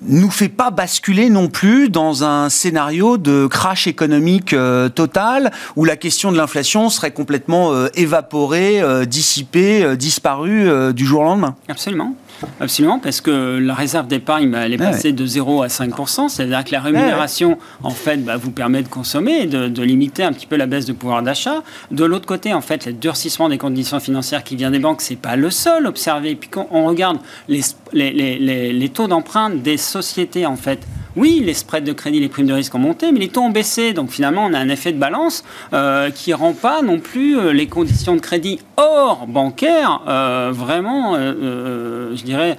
nous 0.04 0.30
fait 0.32 0.50
pas 0.50 0.72
basculer 0.72 1.30
non 1.30 1.48
plus 1.48 1.90
dans 1.90 2.24
un 2.24 2.50
scénario 2.50 3.18
de 3.18 3.48
crash 3.48 3.88
économique 3.88 4.56
total 4.96 5.52
où 5.76 5.86
la 5.86 5.96
question 5.96 6.32
de 6.32 6.38
l'inflation 6.38 6.90
serait 6.90 7.12
complètement 7.12 7.72
évaporée, 7.94 8.82
dissipée, 9.06 9.96
disparue 9.98 10.94
du 10.94 11.06
jour 11.06 11.22
au 11.22 11.26
lendemain. 11.26 11.56
Absolument. 11.68 12.16
Absolument, 12.60 13.00
parce 13.00 13.22
que 13.22 13.58
la 13.58 13.74
réserve 13.74 14.08
d'épargne, 14.08 14.54
elle 14.54 14.74
est 14.74 14.78
passée 14.78 15.12
de 15.12 15.26
0 15.26 15.64
à 15.64 15.70
5 15.70 15.92
c'est-à-dire 16.30 16.64
que 16.64 16.72
la 16.72 16.82
rémunération, 16.82 17.58
en 17.84 17.92
fait, 17.92 18.18
bah, 18.18 18.38
vous 18.38 18.52
permet 18.52 18.84
de 18.84 18.88
consommer 18.88 19.42
et 19.44 19.46
de, 19.48 19.82
limiter 19.82 20.24
un 20.24 20.32
petit 20.32 20.46
peu 20.46 20.58
la 20.58 20.68
baisse 20.68 20.86
de 20.86 20.94
pouvoir 20.94 21.24
d'achat. 21.24 21.64
De 21.90 22.06
l'autre 22.06 22.26
côté, 22.26 22.54
en 22.54 22.62
fait, 22.62 22.86
le 22.86 22.94
durcissement 22.94 23.50
des 23.50 23.58
conditions 23.58 24.00
financières 24.00 24.44
qui 24.44 24.56
vient 24.56 24.72
des 24.72 24.80
banques, 24.80 25.02
c'est 25.02 25.16
pas 25.16 25.36
le 25.36 25.50
seul 25.50 25.88
observé. 25.88 26.36
Puis 26.36 26.50
quand 26.50 26.68
on 26.72 26.86
regarde 26.86 27.18
les, 27.48 27.62
les, 27.94 28.74
les 28.74 28.90
taux 28.90 29.08
d'emprunt 29.08 29.50
des 29.50 29.78
sociétés, 29.78 30.46
en 30.46 30.56
fait, 30.56 30.80
oui, 31.16 31.42
les 31.44 31.54
spreads 31.54 31.84
de 31.84 31.92
crédit, 31.92 32.20
les 32.20 32.30
primes 32.30 32.48
de 32.48 32.54
risque 32.54 32.74
ont 32.74 32.80
monté, 32.80 33.12
mais 33.12 33.20
les 33.20 33.28
taux 33.28 33.42
ont 33.42 33.50
baissé. 33.50 33.94
Donc 33.94 34.12
finalement, 34.12 34.46
on 34.46 34.54
a 34.54 34.60
un 34.60 34.70
effet 34.70 34.92
de 34.92 34.98
balance 34.98 35.44
euh, 35.74 36.10
qui 36.10 36.32
ne 36.32 36.36
rend 36.36 36.54
pas 36.54 36.82
non 36.82 37.00
plus 37.00 37.38
euh, 37.38 37.52
les 37.52 37.68
conditions 37.68 38.16
de 38.16 38.22
crédit 38.22 38.60
hors 38.78 39.28
bancaire 39.28 40.02
euh, 40.08 40.52
vraiment, 40.54 41.16
je 41.16 42.24
dirais, 42.24 42.58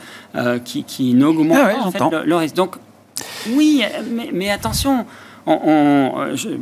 qui, 0.64 0.84
qui 0.84 1.14
n'augmentent 1.14 1.58
ah 1.58 1.98
pas 1.98 2.22
le, 2.24 2.36
risque. 2.36 2.56
Donc 2.56 2.76
oui, 3.50 3.82
mais, 4.32 4.50
attention. 4.50 5.06
On, 5.44 6.12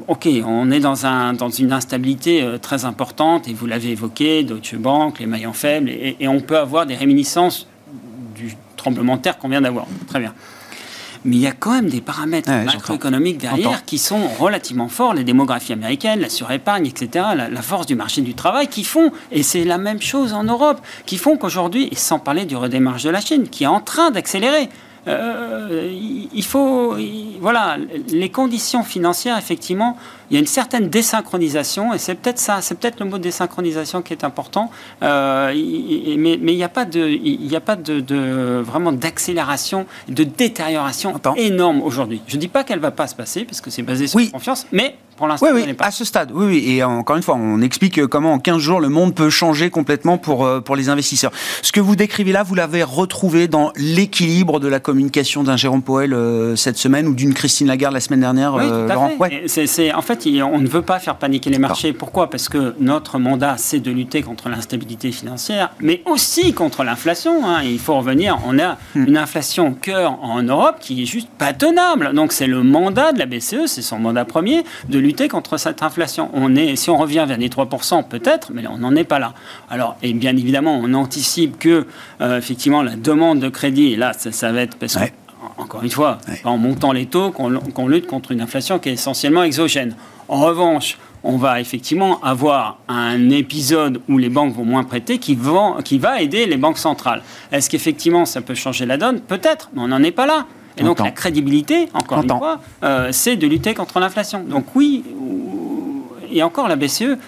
ok, 0.09 0.27
on 0.47 0.71
est 0.71 0.81
dans, 0.81 1.05
un, 1.05 1.35
dans 1.35 1.51
une 1.51 1.71
instabilité 1.73 2.43
très 2.63 2.87
importante, 2.87 3.47
et 3.47 3.53
vous 3.53 3.67
l'avez 3.67 3.91
évoqué, 3.91 4.43
Deutsche 4.43 4.77
Bank, 4.77 5.19
les 5.19 5.27
maillons 5.27 5.53
faibles, 5.53 5.91
et, 5.91 6.17
et 6.19 6.29
on 6.29 6.41
peut 6.41 6.57
avoir 6.57 6.87
des 6.87 6.95
réminiscences 6.95 7.67
du 8.35 8.57
tremblement 8.79 9.17
de 9.17 9.21
terre 9.21 9.37
qu'on 9.37 9.51
vient 9.51 9.61
d'avoir. 9.61 9.87
Très 10.09 10.19
bien 10.19 10.33
mais 11.25 11.37
il 11.37 11.43
y 11.43 11.47
a 11.47 11.53
quand 11.53 11.73
même 11.73 11.89
des 11.89 12.01
paramètres 12.01 12.51
macroéconomiques 12.51 13.39
derrière 13.39 13.85
qui 13.85 13.99
sont 13.99 14.27
relativement 14.39 14.89
forts, 14.89 15.15
les 15.15 15.25
démographies 15.25 15.73
américaines, 15.73 16.21
la 16.21 16.29
surépargne, 16.29 16.87
etc., 16.87 17.27
la, 17.37 17.63
force 17.63 17.87
du 17.87 17.95
marché 17.95 18.23
du 18.23 18.35
travail, 18.35 18.69
qui 18.69 18.85
font, 18.85 19.13
et 19.31 19.43
c'est 19.43 19.65
la 19.65 19.79
même 19.79 20.01
chose 20.01 20.33
en 20.33 20.45
Europe, 20.45 20.81
qui 21.07 21.19
font 21.19 21.37
qu'aujourd'hui, 21.37 21.89
et 21.91 21.97
sans 21.97 22.19
parler 22.19 22.47
du 22.47 22.57
redémarrage 22.57 23.05
de 23.05 23.11
la 23.11 23.21
Chine, 23.21 23.49
qui 23.49 23.65
est 23.65 23.69
en 23.69 23.81
train 23.81 24.11
d'accélérer, 24.11 24.69
euh, 25.09 25.89
il 26.33 26.45
faut, 26.45 26.97
voilà, 27.41 27.77
les 28.09 28.31
conditions 28.31 28.83
financières, 28.83 29.39
effectivement, 29.39 29.97
il 30.31 30.35
y 30.35 30.37
a 30.37 30.41
une 30.41 30.47
certaine 30.47 30.89
désynchronisation, 30.89 31.93
et 31.93 31.99
c'est 31.99 32.15
peut-être 32.15 32.39
ça, 32.39 32.61
c'est 32.63 32.79
peut-être 32.79 33.01
le 33.01 33.07
mot 33.07 33.19
désynchronisation 33.19 34.03
qui 34.03 34.13
est 34.13 34.25
important, 34.25 34.71
euh, 35.03 35.53
mais, 35.53 36.35
il 36.35 36.57
n'y 36.57 36.65
a 36.65 36.69
pas 36.69 36.85
de, 36.85 37.09
il 37.09 37.47
n'y 37.47 37.57
a 37.57 37.61
pas 37.61 37.77
de, 37.77 38.61
vraiment 38.61 38.93
d'accélération, 38.93 39.87
de 40.09 40.25
détérioration 40.25 41.15
énorme 41.37 41.83
aujourd'hui. 41.83 42.23
Je 42.27 42.37
ne 42.37 42.41
dis 42.41 42.49
pas 42.49 42.65
qu'elle 42.65 42.79
ne 42.79 42.83
va 42.83 42.91
pas 42.93 43.07
se 43.07 43.15
passer, 43.15 43.45
parce 43.45 43.61
que 43.61 43.71
c'est 43.71 43.83
basé 43.83 44.07
sur 44.07 44.21
la 44.21 44.27
confiance, 44.27 44.67
mais 44.73 44.97
pour 45.21 45.29
l'instant, 45.29 45.49
oui, 45.53 45.65
oui, 45.67 45.75
à 45.79 45.91
ce 45.91 46.03
stade, 46.07 46.31
oui, 46.33 46.47
oui. 46.47 46.65
Et 46.67 46.83
encore 46.83 47.15
une 47.15 47.23
fois, 47.23 47.35
on 47.35 47.61
explique 47.61 48.07
comment 48.07 48.33
en 48.33 48.39
15 48.39 48.57
jours, 48.57 48.81
le 48.81 48.89
monde 48.89 49.15
peut 49.15 49.29
changer 49.29 49.69
complètement 49.69 50.17
pour, 50.17 50.47
euh, 50.47 50.63
pour 50.63 50.77
les 50.77 50.89
investisseurs. 50.89 51.31
Ce 51.61 51.73
que 51.73 51.81
vous 51.81 51.95
décrivez 51.95 52.33
là, 52.33 52.43
vous 52.43 52.55
l'avez 52.55 52.83
retrouvé 52.83 53.47
dans 53.47 53.71
l'équilibre 53.77 54.61
de 54.61 54.69
la 54.69 54.81
communication 54.81 55.43
d'un 55.43 55.59
Jérôme 55.59 55.83
Powell 55.83 56.15
euh, 56.15 56.57
cette 56.57 56.79
semaine 56.79 57.07
ou 57.07 57.13
d'une 57.13 57.35
Christine 57.35 57.67
Lagarde 57.67 57.93
la 57.93 58.01
semaine 58.01 58.21
dernière, 58.21 58.55
oui, 58.55 58.67
tout 58.67 58.73
à 58.73 59.11
fait. 59.67 59.93
En 59.93 60.01
fait, 60.01 60.20
on 60.43 60.59
ne 60.59 60.69
veut 60.69 60.83
pas 60.83 60.99
faire 60.99 61.17
paniquer 61.17 61.51
les 61.51 61.59
marchés. 61.59 61.93
Pourquoi? 61.93 62.31
Parce 62.31 62.49
que 62.49 62.75
notre 62.79 63.19
mandat, 63.19 63.57
c'est 63.57 63.81
de 63.81 63.91
lutter 63.91 64.23
contre 64.23 64.49
l'instabilité 64.49 65.13
financière, 65.13 65.71
mais 65.81 66.03
aussi 66.07 66.53
contre 66.53 66.85
l'inflation. 66.85 67.47
Hein. 67.47 67.63
Il 67.63 67.79
faut 67.79 67.97
revenir, 67.97 68.39
on 68.47 68.59
a 68.59 68.79
hmm. 68.95 69.07
une 69.07 69.17
inflation 69.17 69.69
au 69.69 69.73
cœur 69.73 70.23
en 70.23 70.43
Europe 70.43 70.77
qui 70.81 71.03
est 71.03 71.07
juste 71.07 71.29
pas 71.39 71.53
tenable. 71.53 72.13
Donc 72.15 72.33
c'est 72.33 72.47
le 72.47 72.63
mandat 72.63 73.13
de 73.13 73.19
la 73.19 73.27
BCE, 73.27 73.67
c'est 73.67 73.83
son 73.83 73.99
mandat 73.99 74.25
premier, 74.25 74.65
de 74.89 74.99
lutter 74.99 75.29
contre 75.29 75.57
cette 75.57 75.83
inflation. 75.83 76.31
On 76.35 76.55
est, 76.57 76.77
si 76.77 76.91
on 76.91 76.97
revient 76.97 77.25
vers 77.27 77.39
les 77.39 77.49
3%, 77.49 78.05
peut-être, 78.09 78.51
mais 78.53 78.67
on 78.67 78.79
n'en 78.79 78.95
est 78.95 79.05
pas 79.05 79.19
là. 79.19 79.35
Alors, 79.71 79.97
et 80.03 80.13
bien 80.13 80.37
évidemment, 80.37 80.79
on 80.83 80.95
anticipe 80.95 81.59
que, 81.59 81.87
euh, 82.21 82.39
effectivement, 82.39 82.83
la 82.83 82.97
demande 82.97 83.41
de 83.41 83.49
crédit, 83.49 83.93
et 83.93 83.97
là, 83.97 84.13
ça, 84.13 84.53
va 84.53 84.63
être 84.63 84.77
parce 84.77 84.95
que 84.95 85.05
encore 85.59 85.83
une 85.83 85.91
fois, 85.91 86.19
en 86.45 86.59
montant 86.59 86.93
les 86.93 87.07
taux 87.07 87.31
qu'on 87.31 87.89
lutte 87.89 88.07
contre 88.07 88.33
une 88.33 88.41
inflation 88.41 88.79
qui 88.79 88.89
est 88.89 88.93
essentiellement 88.95 89.43
exogène. 89.43 89.95
En 90.29 90.41
revanche, 90.41 90.99
on 91.23 91.37
va 91.37 91.61
effectivement 91.61 92.21
avoir 92.23 92.79
un 92.89 93.31
épisode 93.31 94.01
où 94.09 94.17
les 94.19 94.29
banques 94.29 94.55
vont 94.55 94.65
moins 94.65 94.85
prêter 94.85 95.19
qui, 95.19 95.39
qui 95.85 95.99
va 95.99 96.23
aider 96.23 96.47
les 96.47 96.57
banques 96.57 96.79
centrales. 96.79 97.23
Est-ce 97.53 97.69
qu'effectivement 97.69 98.25
ça 98.25 98.41
peut 98.41 98.55
changer 98.55 98.87
la 98.87 98.97
donne? 98.97 99.21
Peut-être, 99.21 99.71
mais 99.75 99.83
on 99.83 99.89
n'en 99.89 100.03
est 100.03 100.13
pas 100.13 100.27
là. 100.27 100.47
Et 100.79 100.83
donc 100.83 101.01
la 101.01 101.11
crédibilité, 101.11 101.89
encore 101.93 102.23
une 102.23 102.29
fois, 102.29 102.61
euh, 102.85 103.09
c'est 103.13 103.37
de 103.37 103.47
lutter 103.47 103.75
contre 103.75 104.01
l'inflation. 104.01 104.45
Donc 104.45 104.65
oui, 104.75 105.05
et 106.33 106.43
encore 106.43 106.69
la 106.69 106.77
BCE 106.77 107.19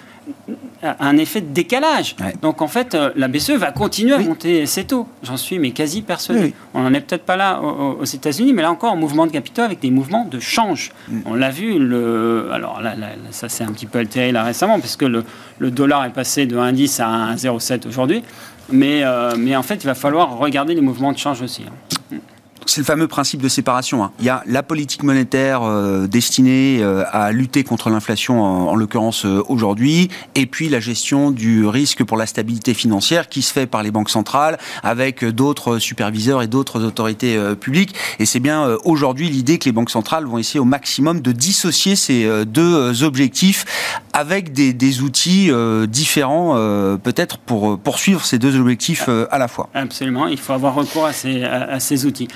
un 0.83 1.17
effet 1.17 1.41
de 1.41 1.53
décalage. 1.53 2.15
Donc 2.41 2.61
en 2.61 2.67
fait, 2.67 2.93
euh, 2.93 3.11
la 3.15 3.27
BCE 3.27 3.51
va 3.51 3.71
continuer 3.71 4.13
à 4.13 4.19
monter 4.19 4.65
ses 4.65 4.83
taux. 4.83 5.07
J'en 5.23 5.37
suis 5.37 5.59
mais 5.59 5.71
quasi 5.71 6.01
persuadé. 6.01 6.53
On 6.73 6.81
n'en 6.81 6.93
est 6.93 7.01
peut-être 7.01 7.23
pas 7.23 7.37
là 7.37 7.61
aux, 7.61 8.03
États-Unis, 8.03 8.53
mais 8.53 8.61
là 8.61 8.71
encore, 8.71 8.95
mouvement 8.95 9.25
de 9.25 9.31
capitaux 9.31 9.61
avec 9.61 9.79
des 9.79 9.91
mouvements 9.91 10.25
de 10.25 10.39
change. 10.39 10.91
Mm. 11.07 11.19
On 11.25 11.33
l'a 11.35 11.49
vu, 11.49 11.79
le, 11.79 12.49
alors 12.51 12.81
là, 12.81 12.95
ça 13.31 13.49
s'est 13.49 13.63
un 13.63 13.71
petit 13.71 13.85
peu 13.85 13.99
altéré 13.99 14.31
là 14.31 14.43
récemment, 14.43 14.79
parce 14.79 14.95
que 14.95 15.05
le, 15.05 15.23
le 15.59 15.71
dollar 15.71 16.05
est 16.05 16.13
passé 16.13 16.45
de 16.45 16.57
1,10 16.57 17.01
à 17.01 17.33
1,07 17.35 17.87
aujourd'hui. 17.87 18.23
Mais, 18.71 19.03
euh, 19.03 19.33
mais 19.37 19.55
en 19.55 19.63
fait, 19.63 19.75
il 19.75 19.85
va 19.85 19.95
falloir 19.95 20.37
regarder 20.37 20.73
les 20.73 20.81
mouvements 20.81 21.11
de 21.11 21.17
change 21.17 21.41
aussi. 21.41 21.63
Hein 21.67 22.17
c'est 22.65 22.81
le 22.81 22.85
fameux 22.85 23.07
principe 23.07 23.41
de 23.41 23.47
séparation. 23.47 24.03
Hein. 24.03 24.11
Il 24.19 24.25
y 24.25 24.29
a 24.29 24.43
la 24.45 24.63
politique 24.63 25.03
monétaire 25.03 25.63
euh, 25.63 26.07
destinée 26.07 26.79
euh, 26.81 27.03
à 27.11 27.31
lutter 27.31 27.63
contre 27.63 27.89
l'inflation, 27.89 28.43
en, 28.43 28.75
l'occurrence 28.75 29.25
euh, 29.25 29.43
aujourd'hui, 29.47 30.09
et 30.35 30.45
puis 30.45 30.69
la 30.69 30.79
gestion 30.79 31.31
du 31.31 31.65
risque 31.65 32.03
pour 32.03 32.17
la 32.17 32.25
stabilité 32.25 32.73
financière 32.73 33.29
qui 33.29 33.41
se 33.41 33.53
fait 33.53 33.67
par 33.67 33.83
les 33.83 33.91
banques 33.91 34.09
centrales 34.09 34.57
avec 34.83 35.23
d'autres 35.25 35.79
superviseurs 35.79 36.41
et 36.41 36.47
d'autres 36.47 36.83
autorités 36.83 37.37
publiques. 37.59 37.95
Et 38.19 38.25
c'est 38.25 38.39
bien 38.39 38.77
aujourd'hui 38.83 39.29
l'idée 39.29 39.57
que 39.57 39.65
les 39.65 39.71
banques 39.71 39.89
centrales 39.89 40.25
vont 40.25 40.37
essayer 40.37 40.59
au 40.59 40.65
maximum 40.65 41.21
de 41.21 41.31
dissocier 41.31 41.95
ces 41.95 42.45
deux 42.45 43.03
objectifs 43.03 43.65
avec 44.13 44.53
des, 44.53 44.73
des 44.73 45.01
outils 45.01 45.51
différents, 45.87 46.55
peut-être 47.03 47.37
pour 47.39 47.79
poursuivre 47.79 48.23
ces 48.23 48.39
deux 48.39 48.59
objectifs 48.59 49.09
à 49.09 49.37
la 49.37 49.47
fois. 49.47 49.69
Absolument, 49.73 50.27
il 50.27 50.37
faut 50.37 50.53
avoir 50.53 50.75
recours 50.75 51.05
à 51.05 51.13
ces, 51.13 51.43
à 51.43 51.79
ces 51.79 52.05
outils 52.05 52.27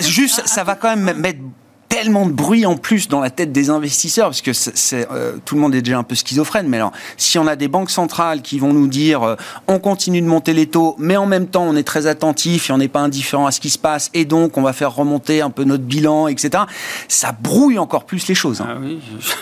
juste, 0.00 0.42
ça 0.46 0.64
va 0.64 0.74
quand 0.74 0.94
même 0.94 1.18
mettre 1.18 1.40
tellement 1.98 2.26
de 2.26 2.32
bruit 2.32 2.64
en 2.64 2.76
plus 2.76 3.08
dans 3.08 3.18
la 3.18 3.28
tête 3.28 3.50
des 3.50 3.70
investisseurs, 3.70 4.28
parce 4.28 4.40
que 4.40 4.52
c'est, 4.52 5.08
euh, 5.10 5.32
tout 5.44 5.56
le 5.56 5.60
monde 5.60 5.74
est 5.74 5.82
déjà 5.82 5.98
un 5.98 6.04
peu 6.04 6.14
schizophrène, 6.14 6.68
mais 6.68 6.76
alors, 6.76 6.92
si 7.16 7.38
on 7.38 7.46
a 7.48 7.56
des 7.56 7.66
banques 7.66 7.90
centrales 7.90 8.40
qui 8.40 8.60
vont 8.60 8.72
nous 8.72 8.86
dire 8.86 9.24
euh, 9.24 9.34
on 9.66 9.80
continue 9.80 10.20
de 10.20 10.26
monter 10.26 10.52
les 10.54 10.66
taux, 10.66 10.94
mais 10.98 11.16
en 11.16 11.26
même 11.26 11.48
temps 11.48 11.64
on 11.64 11.74
est 11.74 11.82
très 11.82 12.06
attentif 12.06 12.70
et 12.70 12.72
on 12.72 12.78
n'est 12.78 12.86
pas 12.86 13.00
indifférent 13.00 13.46
à 13.46 13.50
ce 13.50 13.58
qui 13.58 13.70
se 13.70 13.78
passe, 13.78 14.10
et 14.14 14.24
donc 14.24 14.56
on 14.56 14.62
va 14.62 14.72
faire 14.72 14.94
remonter 14.94 15.40
un 15.40 15.50
peu 15.50 15.64
notre 15.64 15.82
bilan, 15.82 16.28
etc., 16.28 16.62
ça 17.08 17.32
brouille 17.32 17.80
encore 17.80 18.04
plus 18.04 18.28
les 18.28 18.36
choses. 18.36 18.60
Hein. 18.60 18.80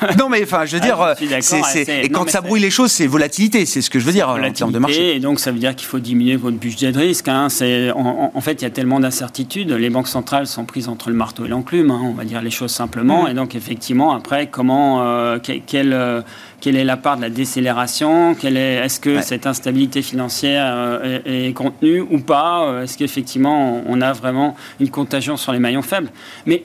Ah 0.01 0.15
non 0.19 0.31
mais 0.31 0.43
enfin, 0.43 0.65
je 0.65 0.77
veux 0.77 0.81
dire, 0.81 0.99
ah, 0.99 1.15
et 1.21 2.09
quand 2.09 2.31
ça 2.31 2.41
brouille 2.41 2.61
les 2.61 2.71
choses, 2.71 2.91
c'est 2.91 3.07
volatilité, 3.07 3.67
c'est 3.67 3.83
ce 3.83 3.91
que 3.91 3.99
je 3.99 4.07
veux 4.07 4.13
dire 4.13 4.31
en 4.31 4.53
termes 4.53 4.73
de 4.73 4.79
marché. 4.79 5.15
Et 5.15 5.21
donc 5.21 5.41
ça 5.41 5.53
veut 5.53 5.59
dire 5.59 5.77
qu'il 5.77 5.89
faut 5.89 5.99
diminuer 5.99 6.37
votre 6.37 6.57
budget 6.57 6.91
de 6.91 6.99
risque. 6.99 7.29
Hein. 7.29 7.49
En, 7.95 8.33
en, 8.35 8.41
fait, 8.41 8.63
il 8.63 8.65
y 8.65 8.67
a 8.67 8.71
tellement 8.71 8.99
d'incertitudes, 8.99 9.73
les 9.73 9.91
banques 9.91 10.09
centrales 10.09 10.47
sont 10.47 10.65
prises 10.65 10.89
entre 10.89 11.11
le 11.11 11.17
marteau 11.17 11.45
et 11.45 11.49
l'enclume, 11.49 11.91
hein, 11.91 12.01
on 12.03 12.13
va 12.13 12.25
dire 12.25 12.41
les 12.47 12.51
choses 12.51 12.71
simplement. 12.71 13.25
Mm. 13.25 13.29
Et 13.29 13.35
donc, 13.35 13.55
effectivement, 13.55 14.13
après, 14.13 14.47
comment, 14.47 15.03
euh, 15.03 15.39
quelle, 15.39 15.93
euh, 15.93 16.23
quelle 16.61 16.77
est 16.77 16.85
la 16.85 16.97
part 16.97 17.17
de 17.17 17.23
la 17.23 17.31
décélération? 17.31 18.35
Quelle 18.35 18.57
est, 18.57 18.77
Est-ce 18.77 19.01
que 19.01 19.21
cette 19.21 19.47
instabilité 19.47 20.01
financière 20.01 20.73
euh, 20.75 21.19
est, 21.27 21.53
contenue 21.53 22.01
ou 22.01 22.19
pas? 22.19 22.83
Est-ce 22.83 22.97
qu'effectivement, 22.97 23.83
on 23.87 24.01
a 24.01 24.13
vraiment 24.13 24.57
une 24.81 24.91
contagion 24.91 25.37
sur 25.37 25.53
les 25.53 25.59
maillons 25.59 25.83
faibles? 25.83 26.11
Mais 26.47 26.65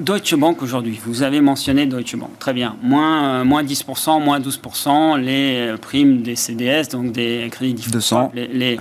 Deutsche 0.00 0.34
Bank 0.34 0.62
aujourd'hui, 0.62 0.98
vous 1.06 1.22
avez 1.22 1.40
mentionné 1.40 1.86
Deutsche 1.86 2.16
Bank, 2.16 2.30
très 2.40 2.52
bien. 2.52 2.76
Moins, 2.82 3.44
moins 3.44 3.62
10%, 3.62 4.20
moins 4.20 4.40
12%, 4.40 5.20
les 5.20 5.76
primes 5.80 6.22
des 6.22 6.34
CDS, 6.34 6.88
donc 6.90 7.12
des 7.12 7.48
crédits 7.52 7.74
différents. 7.74 8.32
Les, 8.34 8.76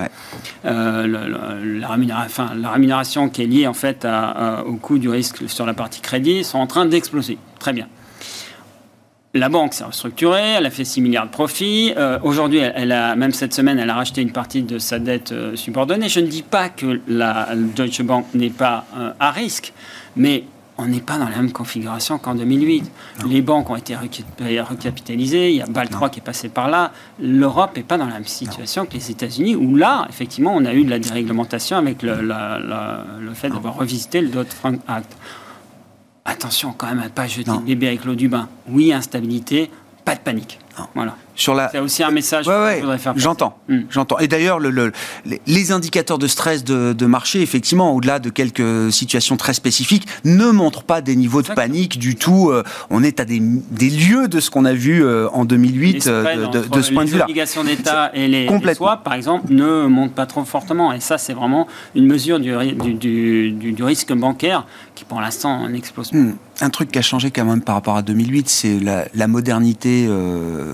la, 0.63 1.87
rémunération, 1.87 2.45
la, 2.55 2.71
rémunération, 2.71 3.29
qui 3.29 3.43
est 3.43 3.47
liée 3.47 3.67
en 3.67 3.75
fait 3.75 4.07
au 4.65 4.75
coût 4.77 4.97
du 4.97 5.09
risque 5.09 5.47
sur 5.47 5.67
la 5.67 5.75
partie 5.75 6.01
crédit 6.01 6.43
sont 6.43 6.57
en 6.57 6.67
train 6.67 6.87
d'exploser. 6.87 7.37
Très 7.59 7.73
bien. 7.73 7.87
la 9.35 9.49
banque 9.49 9.75
s'est 9.75 9.83
restructurée, 9.83 10.55
elle 10.57 10.65
a 10.65 10.71
fait 10.71 10.85
6 10.85 11.01
milliards 11.01 11.27
de 11.27 11.31
profits. 11.31 11.93
Euh, 11.97 12.17
aujourd'hui, 12.23 12.59
elle, 12.59 12.91
a, 12.91 13.15
même 13.15 13.31
cette 13.31 13.53
semaine, 13.53 13.77
elle 13.77 13.89
a 13.91 13.95
racheté 13.95 14.21
une 14.21 14.31
partie 14.31 14.63
de 14.63 14.79
sa 14.79 14.97
dette 14.97 15.31
euh, 15.31 15.55
subordonnée. 15.55 16.09
Je 16.09 16.19
ne 16.19 16.27
dis 16.27 16.43
pas 16.43 16.69
que 16.69 16.99
la 17.07 17.49
Deutsche 17.55 18.01
Bank 18.01 18.25
n'est 18.33 18.49
pas 18.49 18.85
euh, 18.97 19.11
à 19.19 19.31
risque, 19.31 19.73
mais 20.15 20.43
on 20.77 20.85
n'est 20.85 21.01
pas 21.01 21.17
dans 21.17 21.29
la 21.29 21.37
même 21.37 21.51
configuration 21.51 22.17
qu'en 22.17 22.35
2008. 22.35 22.91
Les 23.27 23.41
banques 23.41 23.69
ont 23.69 23.75
été 23.75 23.95
recapitalisées, 23.95 25.51
il 25.51 25.57
y 25.57 25.61
a 25.61 25.65
BAL 25.65 25.89
3 25.89 26.09
qui 26.09 26.19
est 26.19 26.23
passé 26.23 26.49
par 26.49 26.69
là. 26.69 26.91
L'Europe 27.19 27.75
n'est 27.75 27.83
pas 27.83 27.97
dans 27.97 28.07
la 28.07 28.15
même 28.15 28.25
situation 28.25 28.85
que 28.85 28.93
les 28.93 29.11
États-Unis, 29.11 29.55
où 29.55 29.75
là, 29.75 30.05
effectivement, 30.09 30.53
on 30.55 30.65
a 30.65 30.73
eu 30.73 30.83
de 30.83 30.89
la 30.89 30.99
déréglementation 30.99 31.77
avec 31.77 32.01
le, 32.01 32.21
le 32.21 33.33
fait 33.33 33.49
d'avoir 33.49 33.75
revisité 33.75 34.21
le 34.21 34.29
Dodd-Frank 34.29 34.79
Act 34.87 35.15
attention 36.25 36.73
quand 36.75 36.87
même 36.87 36.99
à 36.99 37.05
ne 37.05 37.09
pas 37.09 37.27
jeter 37.27 37.51
le 37.51 37.59
bébé 37.59 37.87
avec 37.87 38.05
l'eau 38.05 38.15
du 38.15 38.29
bain. 38.29 38.47
Oui, 38.69 38.93
instabilité, 38.93 39.69
pas 40.05 40.15
de 40.15 40.21
panique. 40.21 40.59
Voilà. 40.95 41.15
Sur 41.35 41.55
la... 41.55 41.69
C'est 41.69 41.79
aussi 41.79 42.03
un 42.03 42.11
message 42.11 42.45
que 42.45 42.51
je 42.51 42.79
voudrais 42.81 42.97
faire. 42.97 43.13
J'entends, 43.15 43.57
hmm. 43.67 43.81
j'entends. 43.89 44.19
Et 44.19 44.27
d'ailleurs, 44.27 44.59
le, 44.59 44.91
les 45.47 45.71
indicateurs 45.71 46.19
de 46.19 46.27
stress 46.27 46.63
de, 46.63 47.05
marché, 47.05 47.41
effectivement, 47.41 47.93
au-delà 47.95 48.19
de 48.19 48.29
quelques 48.29 48.91
situations 48.91 49.35
très 49.35 49.53
spécifiques, 49.53 50.07
ne 50.25 50.51
montrent 50.51 50.83
pas 50.83 51.01
des 51.01 51.15
niveaux 51.15 51.41
de 51.41 51.47
panique 51.47 51.97
du 51.97 52.15
tout. 52.15 52.49
Euh, 52.51 52.63
on 52.89 53.03
est 53.03 53.19
à 53.19 53.25
des, 53.25 53.39
des 53.41 53.89
lieux 53.89 54.27
de 54.27 54.39
ce 54.39 54.49
qu'on 54.51 54.65
a 54.65 54.73
vu 54.73 55.03
euh, 55.03 55.27
en 55.29 55.45
2008 55.45 56.07
euh, 56.07 56.47
de, 56.47 56.81
ce 56.81 56.91
point 56.91 57.03
de 57.03 57.09
vue-là. 57.09 57.25
Les 57.25 57.31
obligations 57.31 57.63
d'État 57.63 58.11
et 58.13 58.27
les, 58.27 58.47
les 58.47 58.73
swaps, 58.73 59.03
par 59.03 59.13
exemple, 59.13 59.51
ne 59.51 59.87
montent 59.87 60.13
pas 60.13 60.25
trop 60.25 60.45
fortement. 60.45 60.93
Et 60.93 60.99
ça, 60.99 61.17
c'est 61.17 61.33
vraiment 61.33 61.67
une 61.95 62.05
mesure 62.05 62.39
du, 62.39 62.53
du, 62.93 63.51
du, 63.51 63.83
risque 63.83 64.13
bancaire 64.13 64.65
qui, 64.95 65.03
pour 65.03 65.19
l'instant, 65.19 65.67
n'explose 65.67 66.11
pas. 66.11 66.17
Hmm. 66.17 66.35
Un 66.61 66.69
truc 66.69 66.91
qui 66.91 66.99
a 66.99 67.01
changé 67.01 67.31
quand 67.31 67.45
même 67.45 67.61
par 67.61 67.75
rapport 67.75 67.97
à 67.97 68.03
2008, 68.03 68.47
c'est 68.47 68.79
la, 68.79 69.05
la 69.13 69.27
modernité 69.27 70.07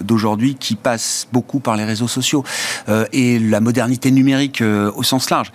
d'aujourd'hui 0.04 0.56
qui 0.56 0.76
passe 0.76 1.28
beaucoup 1.32 1.60
par 1.60 1.76
les 1.76 1.86
réseaux 1.86 2.08
sociaux 2.08 2.44
euh, 2.88 3.06
et 3.14 3.40
la 3.40 3.60
modernité 3.60 4.12
numérique 4.12 4.62
euh, 4.62 4.92
au 4.96 5.04
sens 5.04 5.30
large 5.30 5.52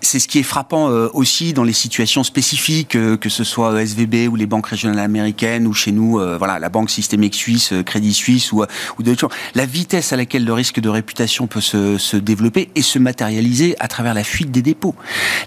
c'est 0.00 0.18
ce 0.18 0.28
qui 0.28 0.38
est 0.38 0.44
frappant 0.44 0.90
euh, 0.90 1.08
aussi 1.12 1.52
dans 1.52 1.62
les 1.62 1.72
situations 1.72 2.24
spécifiques, 2.24 2.96
euh, 2.96 3.16
que 3.16 3.28
ce 3.28 3.44
soit 3.44 3.80
SVB 3.80 4.28
ou 4.30 4.36
les 4.36 4.46
banques 4.46 4.66
régionales 4.66 4.98
américaines 4.98 5.66
ou 5.66 5.74
chez 5.74 5.92
nous, 5.92 6.18
euh, 6.18 6.36
voilà, 6.38 6.58
la 6.58 6.68
banque 6.68 6.90
systémique 6.90 7.34
suisse, 7.34 7.72
Crédit 7.84 8.14
Suisse 8.14 8.52
ou, 8.52 8.64
ou 8.98 9.02
d'autres 9.02 9.20
choses. 9.20 9.30
La 9.54 9.66
vitesse 9.66 10.12
à 10.12 10.16
laquelle 10.16 10.44
le 10.44 10.52
risque 10.52 10.80
de 10.80 10.88
réputation 10.88 11.46
peut 11.46 11.60
se, 11.60 11.98
se, 11.98 12.16
développer 12.16 12.70
et 12.74 12.82
se 12.82 12.98
matérialiser 12.98 13.76
à 13.78 13.88
travers 13.88 14.14
la 14.14 14.24
fuite 14.24 14.50
des 14.50 14.62
dépôts. 14.62 14.94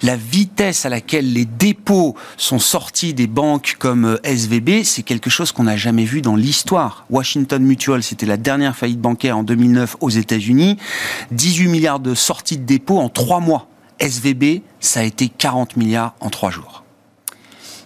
La 0.01 0.15
vitesse 0.15 0.85
à 0.85 0.89
laquelle 0.89 1.33
les 1.33 1.45
dépôts 1.45 2.15
sont 2.37 2.59
sortis 2.59 3.13
des 3.13 3.27
banques 3.27 3.75
comme 3.79 4.17
SVB, 4.23 4.83
c'est 4.83 5.03
quelque 5.03 5.29
chose 5.29 5.51
qu'on 5.51 5.63
n'a 5.63 5.77
jamais 5.77 6.05
vu 6.05 6.21
dans 6.21 6.35
l'histoire. 6.35 7.05
Washington 7.09 7.63
Mutual, 7.63 8.03
c'était 8.03 8.25
la 8.25 8.37
dernière 8.37 8.75
faillite 8.75 9.01
bancaire 9.01 9.37
en 9.37 9.43
2009 9.43 9.97
aux 9.99 10.09
États-Unis. 10.09 10.77
18 11.31 11.67
milliards 11.67 11.99
de 11.99 12.15
sorties 12.15 12.57
de 12.57 12.65
dépôts 12.65 12.99
en 12.99 13.09
trois 13.09 13.39
mois. 13.39 13.67
SVB, 14.03 14.63
ça 14.81 14.99
a 14.99 15.03
été 15.03 15.29
40 15.29 15.77
milliards 15.77 16.13
en 16.19 16.29
trois 16.29 16.51
jours 16.51 16.82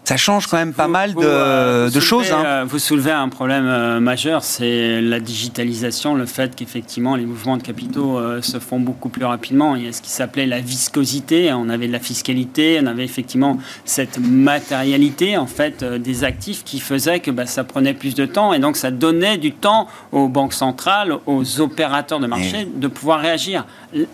ça 0.07 0.15
change 0.15 0.47
quand 0.47 0.55
même 0.55 0.71
pas 0.71 0.87
mal 0.87 1.15
de, 1.15 1.19
euh, 1.21 1.99
choses. 1.99 2.31
Hein. 2.31 2.41
Euh, 2.45 2.65
vous 2.65 2.79
soulevez 2.79 3.11
un 3.11 3.27
problème 3.27 3.65
euh, 3.65 3.99
majeur, 3.99 4.41
c'est 4.41 5.01
la 5.01 5.19
digitalisation, 5.19 6.15
le 6.15 6.25
fait 6.25 6.55
qu'effectivement 6.55 7.17
les 7.17 7.25
mouvements 7.25 7.57
de 7.57 7.61
capitaux 7.61 8.17
se 8.41 8.59
font 8.59 8.79
beaucoup 8.79 9.09
plus 9.09 9.25
rapidement. 9.25 9.75
Il 9.75 9.83
y 9.83 9.87
a 9.89 9.91
ce 9.91 10.01
qui 10.01 10.09
s'appelait 10.09 10.45
la 10.45 10.61
viscosité, 10.61 11.51
on 11.51 11.67
avait 11.67 11.87
de 11.87 11.91
la 11.91 11.99
fiscalité, 11.99 12.79
on 12.81 12.87
avait 12.87 13.03
effectivement 13.03 13.57
cette 13.83 14.17
matérialité 14.19 15.35
en 15.35 15.45
fait 15.45 15.83
des 15.83 16.23
actifs 16.23 16.63
qui 16.63 16.79
faisait 16.79 17.19
que 17.19 17.29
bah, 17.29 17.45
ça 17.45 17.65
prenait 17.65 17.93
plus 17.93 18.15
de 18.15 18.25
temps 18.25 18.53
et 18.53 18.59
donc 18.59 18.77
ça 18.77 18.91
donnait 18.91 19.37
du 19.37 19.51
temps 19.51 19.89
aux 20.13 20.29
banques 20.29 20.53
centrales, 20.53 21.17
aux 21.25 21.59
opérateurs 21.59 22.21
de 22.21 22.27
marché 22.27 22.65
de 22.73 22.87
pouvoir 22.87 23.19
réagir. 23.19 23.65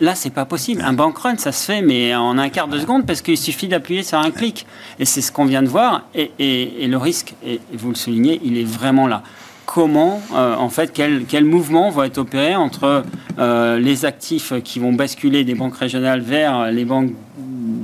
Là, 0.01 0.15
c'est 0.15 0.29
pas 0.29 0.45
possible. 0.45 0.81
Un 0.83 0.93
bank 0.93 1.17
run, 1.19 1.37
ça 1.37 1.51
se 1.51 1.65
fait, 1.65 1.81
mais 1.81 2.15
en 2.15 2.37
un 2.37 2.49
quart 2.49 2.67
de 2.67 2.79
seconde 2.79 3.05
parce 3.05 3.21
qu'il 3.21 3.37
suffit 3.37 3.67
d'appuyer 3.67 4.01
sur 4.01 4.17
un 4.17 4.31
clic. 4.31 4.65
Et 4.97 5.05
c'est 5.05 5.21
ce 5.21 5.31
qu'on 5.31 5.45
vient 5.45 5.61
de 5.61 5.67
voir 5.67 5.82
et, 6.15 6.87
le 6.87 6.97
risque, 6.97 7.33
et 7.45 7.59
vous 7.73 7.89
le 7.89 7.95
soulignez, 7.95 8.39
il 8.43 8.57
est 8.57 8.63
vraiment 8.63 9.07
là. 9.07 9.23
Comment, 9.65 10.21
euh, 10.35 10.55
en 10.55 10.69
fait, 10.69 10.91
quel, 10.93 11.25
quel, 11.25 11.45
mouvement 11.45 11.89
va 11.89 12.05
être 12.05 12.17
opéré 12.17 12.55
entre 12.55 13.03
euh, 13.39 13.79
les 13.79 14.05
actifs 14.05 14.53
qui 14.63 14.79
vont 14.79 14.91
basculer 14.93 15.43
des 15.43 15.55
banques 15.55 15.77
régionales 15.77 16.19
vers 16.19 16.69
les 16.71 16.85
banques, 16.85 17.11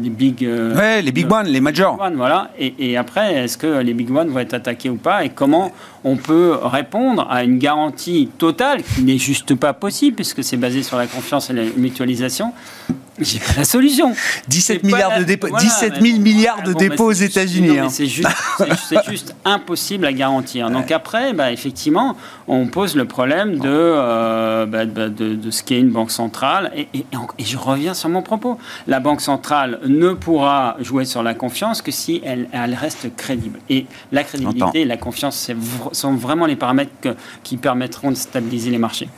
les 0.01 0.09
big, 0.09 0.45
euh, 0.45 1.01
les 1.01 1.12
big 1.12 1.31
one, 1.31 1.47
les 1.47 1.62
majors. 1.62 1.97
voilà. 2.15 2.51
Et, 2.59 2.73
et 2.77 2.97
après, 2.97 3.33
est-ce 3.33 3.57
que 3.57 3.79
les 3.79 3.93
big 3.93 4.12
one 4.12 4.29
vont 4.29 4.39
être 4.39 4.53
attaqués 4.53 4.89
ou 4.89 4.95
pas? 4.95 5.25
Et 5.25 5.29
comment 5.29 5.71
on 6.03 6.17
peut 6.17 6.57
répondre 6.62 7.27
à 7.29 7.43
une 7.43 7.57
garantie 7.57 8.29
totale 8.38 8.83
qui 8.83 9.03
n'est 9.03 9.17
juste 9.17 9.55
pas 9.55 9.73
possible 9.73 10.15
puisque 10.15 10.43
c'est 10.43 10.57
basé 10.57 10.83
sur 10.83 10.97
la 10.97 11.07
confiance 11.07 11.49
et 11.49 11.53
la 11.53 11.63
mutualisation? 11.75 12.53
J'ai 13.21 13.39
pas 13.39 13.53
la 13.57 13.65
solution. 13.65 14.13
17 14.47 14.83
milliards 14.83 15.19
de 15.19 15.25
dépôts, 15.25 15.49
17 15.49 16.01
000 16.01 16.19
milliards 16.19 16.63
de 16.63 16.71
dépôts 16.71 17.05
aux 17.05 17.12
États-Unis. 17.12 17.77
Hein. 17.77 17.89
C'est 17.89 18.05
juste, 18.05 18.29
juste, 19.09 19.35
impossible 19.43 20.05
à 20.05 20.13
garantir. 20.13 20.69
Donc 20.69 20.89
après, 20.91 21.33
bah, 21.33 21.51
effectivement, 21.51 22.15
on 22.47 22.67
pose 22.67 22.95
le 22.95 23.03
problème 23.03 23.59
de, 23.59 23.67
euh, 23.67 24.65
bah, 24.65 24.85
bah, 24.85 25.09
de, 25.09 25.35
de, 25.35 25.51
ce 25.51 25.63
qu'est 25.63 25.79
une 25.79 25.89
banque 25.89 26.12
centrale. 26.12 26.71
Et, 26.75 26.88
et, 26.93 27.05
et, 27.39 27.43
je 27.43 27.57
reviens 27.57 27.93
sur 27.93 28.07
mon 28.07 28.21
propos. 28.21 28.57
La 28.88 29.01
banque 29.01 29.19
centrale 29.19 29.38
ne 29.88 30.13
pourra 30.13 30.78
jouer 30.80 31.06
sur 31.06 31.23
la 31.23 31.34
confiance 31.34 31.82
que 31.82 31.91
si 31.91 32.21
elle, 32.23 32.47
elle 32.52 32.73
reste 32.73 33.15
crédible. 33.15 33.60
Et 33.69 33.86
la 34.12 34.23
crédibilité 34.23 34.82
et 34.82 34.86
la 34.86 34.97
confiance 34.97 35.52
sont 35.91 36.13
vraiment 36.13 36.45
les 36.45 36.56
paramètres 36.56 37.15
qui 37.43 37.58
permettront 37.58 38.12
de 38.12 38.15
stabiliser 38.15 38.71
les 38.71 38.78
marchés. 38.78 39.10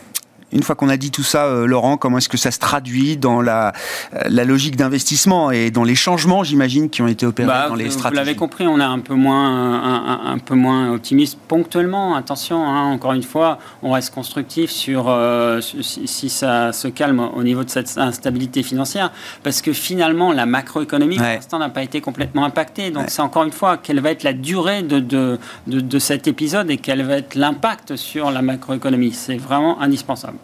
Une 0.54 0.64
fois 0.64 0.76
qu'on 0.76 0.90
a 0.90 0.98
dit 0.98 1.12
tout 1.12 1.24
ça, 1.24 1.46
euh, 1.46 1.66
Laurent, 1.66 1.98
comment 1.98 2.18
est-ce 2.18 2.28
que 2.28 2.38
ça 2.38 2.52
se 2.52 2.60
traduit 2.60 3.16
dans 3.16 3.42
la, 3.42 3.74
euh, 4.14 4.20
la 4.30 4.44
logique 4.44 4.76
d'investissement 4.76 5.50
et 5.52 5.72
dans 5.72 5.84
les 5.84 5.96
changements, 5.96 6.44
j'imagine, 6.44 6.90
qui 6.90 7.02
ont 7.02 7.08
été 7.08 7.26
opérés 7.26 7.48
bah, 7.48 7.70
dans 7.70 7.76
les 7.76 7.90
stratégies 7.90 8.20
Vous 8.20 8.26
l'avez 8.26 8.36
compris, 8.36 8.68
on 8.68 8.80
est 8.80 8.84
un 8.84 9.00
peu 9.00 9.14
moins, 9.14 10.26
un, 10.26 10.38
peu 10.40 10.56
moins 10.56 10.92
optimiste. 10.92 11.38
Ponctuellement. 11.48 12.16
Attention, 12.16 12.64
hein, 12.66 12.92
encore 12.92 13.14
une 13.14 13.24
fois, 13.24 13.60
on 13.82 13.92
reste 13.92 14.14
constructif 14.14 14.72
sur 14.72 15.06
euh, 15.08 15.62
si, 15.62 16.30
ça 16.30 16.74
se 16.74 16.88
calme 16.90 17.20
au 17.20 17.44
niveau 17.44 17.64
de 17.64 17.70
cette 17.70 17.98
instabilité 17.98 18.64
financière, 18.64 19.12
parce 19.44 19.62
que 19.62 19.72
finalement, 19.72 20.34
la 20.34 20.46
macroéconomie, 20.46 21.16
pour 21.16 21.26
l'instant, 21.26 21.60
n'a 21.60 21.70
pas 21.70 21.84
été 21.84 22.02
complètement 22.02 22.44
impactée. 22.44 22.92
Donc, 22.92 23.06
c'est 23.08 23.22
encore 23.22 23.44
une 23.44 23.52
fois, 23.52 23.78
quelle 23.78 24.02
va 24.02 24.12
être 24.12 24.24
la 24.24 24.34
durée 24.34 24.84
de, 24.84 25.00
de, 25.00 25.40
de, 25.68 25.80
de 25.80 26.00
cet 26.00 26.28
épisode 26.28 26.70
et 26.70 26.78
quel 26.78 27.04
va 27.04 27.18
être 27.18 27.36
l'impact 27.36 27.96
sur 27.96 28.32
la 28.32 28.42
macroéconomie? 28.42 29.14
C'est 29.14 29.38
vraiment 29.38 29.82
indispensable 29.82 30.38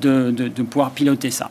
de, 0.00 0.48
pouvoir 0.62 0.90
piloter 0.90 1.30
ça. 1.30 1.50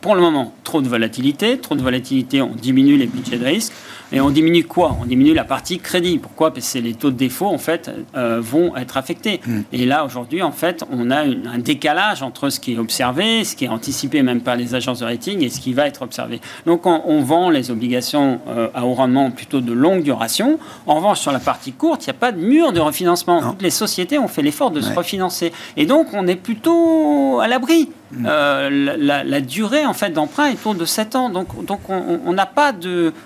Pour 0.00 0.14
le 0.14 0.20
moment, 0.20 0.54
trop 0.64 0.80
de 0.80 0.88
volatilité. 0.88 1.58
Trop 1.58 1.74
de 1.74 1.82
volatilité, 1.82 2.40
on 2.42 2.54
diminue 2.54 2.96
les 2.96 3.06
budgets 3.06 3.38
de 3.38 3.44
risque. 3.44 3.72
Et 4.12 4.20
on 4.20 4.30
diminue 4.30 4.64
quoi? 4.64 4.96
On 5.00 5.04
diminue 5.04 5.34
la 5.34 5.44
partie 5.44 5.78
crédit. 5.78 6.18
Pourquoi? 6.18 6.52
Parce 6.52 6.72
que 6.72 6.78
les 6.78 6.94
taux 6.94 7.10
de 7.10 7.16
défaut, 7.16 7.46
en 7.46 7.58
fait, 7.58 7.90
euh, 8.16 8.40
vont 8.40 8.76
être 8.76 8.96
affectés. 8.96 9.40
Hmm. 9.46 9.60
Et 9.72 9.86
là, 9.86 10.04
aujourd'hui, 10.04 10.42
en 10.42 10.50
fait, 10.50 10.84
on 10.90 11.10
a 11.10 11.20
un 11.20 11.58
décalage 11.58 12.22
entre 12.22 12.50
ce 12.50 12.58
qui 12.58 12.74
est 12.74 12.78
observé, 12.78 13.44
ce 13.44 13.54
qui 13.54 13.66
est 13.66 13.68
anticipé 13.68 14.22
même 14.22 14.40
par 14.40 14.56
les 14.56 14.74
agences 14.74 15.00
de 15.00 15.04
rating 15.04 15.44
et 15.44 15.48
ce 15.48 15.60
qui 15.60 15.72
va 15.74 15.86
être 15.86 16.02
observé. 16.02 16.40
Donc, 16.66 16.86
on, 16.86 17.20
vend 17.20 17.50
les 17.50 17.70
obligations 17.70 18.40
euh, 18.48 18.68
à 18.74 18.86
haut 18.86 18.94
rendement 18.94 19.30
plutôt 19.30 19.60
de 19.60 19.72
longue 19.72 20.02
duration. 20.02 20.58
En 20.86 20.94
revanche, 20.94 21.20
sur 21.20 21.32
la 21.32 21.38
partie 21.38 21.72
courte, 21.72 22.04
il 22.06 22.10
n'y 22.10 22.16
a 22.16 22.18
pas 22.18 22.32
de 22.32 22.40
mur 22.40 22.72
de 22.72 22.80
refinancement. 22.80 23.42
Toutes 23.42 23.62
les 23.62 23.70
sociétés 23.70 24.18
ont 24.18 24.28
fait 24.28 24.42
l'effort 24.42 24.70
de 24.70 24.80
se 24.80 24.92
refinancer. 24.92 25.52
Et 25.76 25.86
donc, 25.86 26.08
on 26.14 26.26
est 26.26 26.36
plutôt 26.36 27.40
à 27.40 27.46
l'abri. 27.46 27.90
Euh, 28.26 28.96
la, 28.98 29.40
durée 29.40 29.86
en 29.86 29.92
fait 29.92 30.10
d'emprunt 30.10 30.46
est 30.46 30.54
autour 30.54 30.74
de 30.74 30.84
7 30.84 31.14
ans, 31.16 31.30
donc, 31.30 31.64
donc 31.64 31.80
on 31.88 32.32
n'a 32.32 32.46
pas 32.46 32.72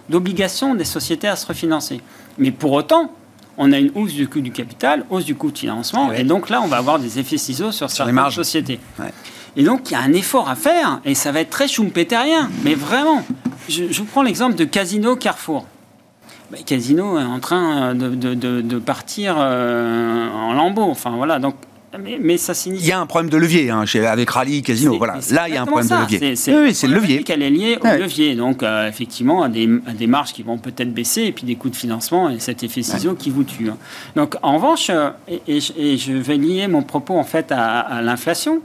d'obligation 0.09 0.75
des 0.75 0.85
sociétés 0.85 1.29
à 1.29 1.37
se 1.37 1.47
refinancer. 1.47 2.01
Mais 2.39 2.51
pour 2.51 2.73
autant, 2.73 3.11
on 3.57 3.73
a 3.73 3.79
une 3.79 3.91
hausse 3.95 4.13
du 4.13 4.29
coût 4.29 4.41
du 4.41 4.51
capital, 4.51 5.05
hausse 5.11 5.25
du 5.25 5.35
coût 5.35 5.51
de 5.51 5.59
financement, 5.59 6.13
et 6.13 6.25
donc 6.25 6.51
là, 6.51 6.61
on 6.63 6.67
va 6.67 6.79
avoir 6.79 6.99
des 6.99 7.19
effets 7.19 7.39
ciseaux 7.39 7.73
sur, 7.73 7.91
certaines 7.91 8.31
sociétés. 8.31 8.81
Et 9.57 9.63
donc, 9.63 9.91
il 9.91 9.93
y 9.93 9.97
a 9.97 10.01
un 10.01 10.13
effort 10.13 10.49
à 10.49 10.57
faire, 10.57 11.01
et 11.05 11.15
ça 11.15 11.33
va 11.33 11.41
être 11.41 11.51
très 11.51 11.69
schumpeterien, 11.69 12.51
mais 12.65 12.75
vraiment. 12.75 13.23
Je, 13.69 13.85
vous 13.85 14.05
prends 14.05 14.23
l'exemple 14.23 14.57
de 14.57 14.65
Casino 14.65 15.17
Carrefour. 15.17 15.67
Bah, 16.51 16.59
Casino 16.67 17.19
est 17.19 17.25
en 17.25 17.39
train 17.39 17.95
de, 17.95 18.15
de 18.35 18.79
partir 18.79 19.37
euh, 19.39 20.29
en 20.29 20.53
lambeaux. 20.53 20.91
Enfin, 20.91 21.13
voilà. 21.17 21.39
Donc, 21.39 21.55
mais, 21.99 22.37
ça 22.37 22.55
signifie. 22.55 22.85
Il 22.85 22.89
y 22.89 22.93
a 22.93 23.01
un 23.01 23.07
problème 23.07 23.31
de 23.31 23.37
levier 23.37 23.71
hein, 23.71 23.85
avec 24.07 24.31
Rallye, 24.31 24.63
Casino. 24.63 24.97
Voilà. 24.99 25.19
Là, 25.31 25.49
il 25.49 25.55
y 25.55 25.57
a 25.57 25.63
un 25.63 25.67
problème 25.67 25.89
de 25.89 25.95
levier. 25.95 26.35
oui, 26.55 26.75
c'est 26.75 26.87
le 26.87 26.95
levier. 26.95 27.23
qu'elle 27.23 27.43
est 27.43 27.51
liée 27.51 27.79
au 27.81 27.87
levier. 27.87 28.35
Donc, 28.35 28.63
euh, 28.63 28.89
effectivement, 28.89 29.43
à 29.43 29.49
des, 29.49 29.69
des, 29.95 30.07
marges 30.07 30.33
qui 30.33 30.43
vont 30.43 30.59
peut-être 30.59 30.93
baisser 30.93 31.23
et 31.23 31.33
puis 31.33 31.45
des 31.45 31.57
coûts 31.57 31.71
de 31.71 31.77
financement 31.77 32.31
et 32.31 32.39
cet 32.39 32.63
effet 32.63 32.83
ciseau 32.83 33.15
qui 33.15 33.31
vous 33.31 33.45
tue. 33.45 33.69
Hein. 33.69 33.77
Donc, 34.17 34.37
en 34.43 34.57
revanche, 34.57 34.91
euh, 34.91 35.11
et, 35.47 35.61
je 35.61 36.13
vais 36.13 36.37
lier 36.37 36.67
mon 36.69 36.83
propos 36.83 37.17
en 37.17 37.25
fait 37.25 37.53
à, 37.53 38.01
l'inflation 38.03 38.61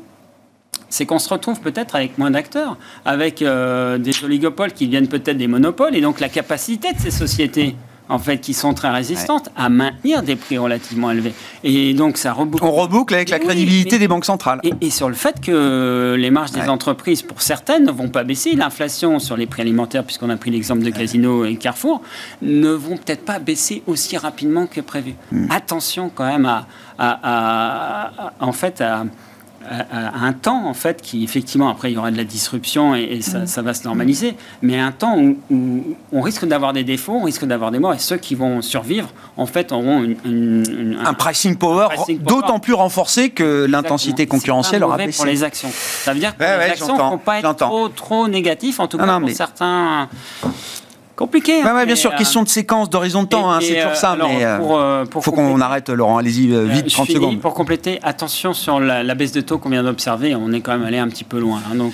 c'est 0.92 1.06
qu'on 1.06 1.20
se 1.20 1.30
retrouve 1.30 1.60
peut-être 1.60 1.96
avec 1.96 2.18
moins 2.18 2.32
d'acteurs, 2.32 2.76
avec 3.06 3.44
euh, 3.44 4.00
des 4.00 4.24
oligopoles 4.24 4.74
qui 4.74 4.88
viennent 4.88 5.08
peut-être 5.08 5.38
des 5.38 5.48
monopoles, 5.48 5.96
et 5.96 6.02
donc 6.02 6.20
la 6.20 6.30
capacité 6.30 6.94
de 6.94 7.00
ces 7.00 7.12
sociétés 7.12 7.76
en 8.10 8.20
fait, 8.20 8.40
qui 8.40 8.54
sont 8.54 8.74
très 8.74 8.90
résistantes 8.90 9.50
à 9.56 9.70
maintenir 9.70 10.24
des 10.24 10.36
prix 10.36 10.58
relativement 10.58 11.12
élevés. 11.12 11.34
Et 11.64 11.94
donc, 11.94 12.18
ça 12.18 12.34
reboucle. 12.34 12.64
On 12.64 12.72
reboucle 12.72 13.14
avec 13.14 13.30
la 13.30 13.40
crédibilité 13.40 14.00
des 14.00 14.08
banques 14.08 14.26
centrales. 14.26 14.60
Et, 14.82 14.90
sur 14.90 15.08
le 15.08 15.16
fait 15.16 15.40
que 15.40 16.16
les 16.18 16.32
marges 16.32 16.52
des 16.52 16.68
entreprises, 16.68 17.22
pour 17.22 17.42
certaines, 17.42 17.86
ne 17.86 17.92
vont 17.92 18.10
pas 18.10 18.24
baisser. 18.24 18.56
L'inflation 18.56 19.20
sur 19.20 19.38
les 19.38 19.46
prix 19.46 19.62
alimentaires, 19.62 20.04
puisqu'on 20.04 20.30
a 20.30 20.38
pris 20.38 20.50
l'exemple 20.50 20.82
de 20.82 20.90
Casino 20.90 21.46
et 21.46 21.56
Carrefour, 21.56 22.02
ne 22.42 22.70
vont 22.70 22.98
peut-être 22.98 23.24
pas 23.24 23.40
baisser 23.40 23.84
aussi 23.86 24.18
rapidement 24.18 24.66
que 24.66 24.82
prévu. 24.82 25.14
Hmm. 25.32 25.46
Attention 25.52 26.12
quand 26.14 26.26
même 26.26 26.50
à, 26.98 28.12
en 28.40 28.52
fait, 28.52 28.82
à 28.82 29.06
un 29.70 30.34
temps 30.34 30.66
en 30.68 30.74
fait 30.74 31.02
qui 31.02 31.24
effectivement 31.24 31.70
après 31.70 31.92
il 31.92 31.96
y 31.96 31.98
aura 31.98 32.12
de 32.12 32.18
la 32.18 32.24
disruption 32.24 32.96
et, 32.96 33.22
ça, 33.22 33.40
mm. 33.40 33.66
va 33.66 33.74
se 33.74 33.84
normaliser, 33.84 34.36
mais 34.62 34.80
un 34.80 34.92
temps 34.92 35.18
où, 35.18 35.96
on 36.12 36.22
risque 36.22 36.46
d'avoir 36.46 36.74
des 36.74 36.84
défauts, 36.84 37.14
on 37.14 37.24
risque 37.24 37.46
d'avoir 37.46 37.72
des 37.72 37.80
morts 37.80 37.94
et 37.94 38.00
ceux 38.00 38.18
qui 38.18 38.36
vont 38.36 38.62
survivre 38.62 39.10
en 39.38 39.46
fait 39.46 39.72
auront 39.72 40.08
un 40.26 41.14
pricing 41.14 41.56
power, 41.56 41.88
d'autant 42.20 42.60
plus 42.60 42.74
renforcé 42.74 43.30
que 43.30 43.66
l'intensité 43.70 44.28
concurrentielle 44.28 44.84
aura 44.84 44.98
baissé. 44.98 45.18
pour 45.18 45.26
les 45.26 45.44
actions. 45.44 45.70
Ça 45.74 46.14
veut 46.14 46.20
dire 46.20 46.36
que 46.36 46.44
les 46.44 46.72
actions 46.72 46.96
ne 46.96 47.02
vont 47.02 47.18
pas 47.18 47.40
être 47.40 47.56
trop, 47.56 47.90
trop 47.90 48.28
négatifs 48.28 48.80
en 48.80 48.88
tout 48.88 48.98
cas 48.98 49.20
pour 49.20 49.30
certains 49.30 50.10
compliqué. 51.20 51.62
Hein, 51.62 51.86
bien 51.86 51.96
sûr, 51.98 52.14
euh, 52.14 52.18
question 52.18 52.44
de 52.44 52.48
séquence, 52.48 52.90
d'horizon 52.90 53.24
de 53.24 53.28
temps, 53.28 53.52
hein, 53.52 53.60
c'est 53.62 53.76
toujours 53.76 53.96
ça. 53.96 54.14
Euh, 54.14 54.24
mais 54.24 54.40
il 54.40 54.46
euh, 54.46 55.06
faut 55.06 55.32
qu'on 55.32 55.60
arrête, 55.60 55.90
Laurent. 55.90 56.18
Allez-y, 56.18 56.48
vite, 56.70 56.90
30 56.90 57.12
secondes. 57.12 57.40
Pour 57.42 57.54
compléter, 57.54 58.00
attention 58.04 58.54
sur 58.54 58.80
la, 58.80 59.16
baisse 59.16 59.34
de 59.34 59.42
taux 59.42 59.58
qu'on 59.58 59.70
vient 59.70 59.84
d'observer. 59.84 60.34
On 60.36 60.54
est 60.54 60.62
quand 60.62 60.72
même 60.72 60.86
allé 60.86 60.98
un 60.98 61.10
petit 61.10 61.26
peu 61.26 61.40
loin. 61.40 61.62
Hein. 61.70 61.76
donc, 61.76 61.94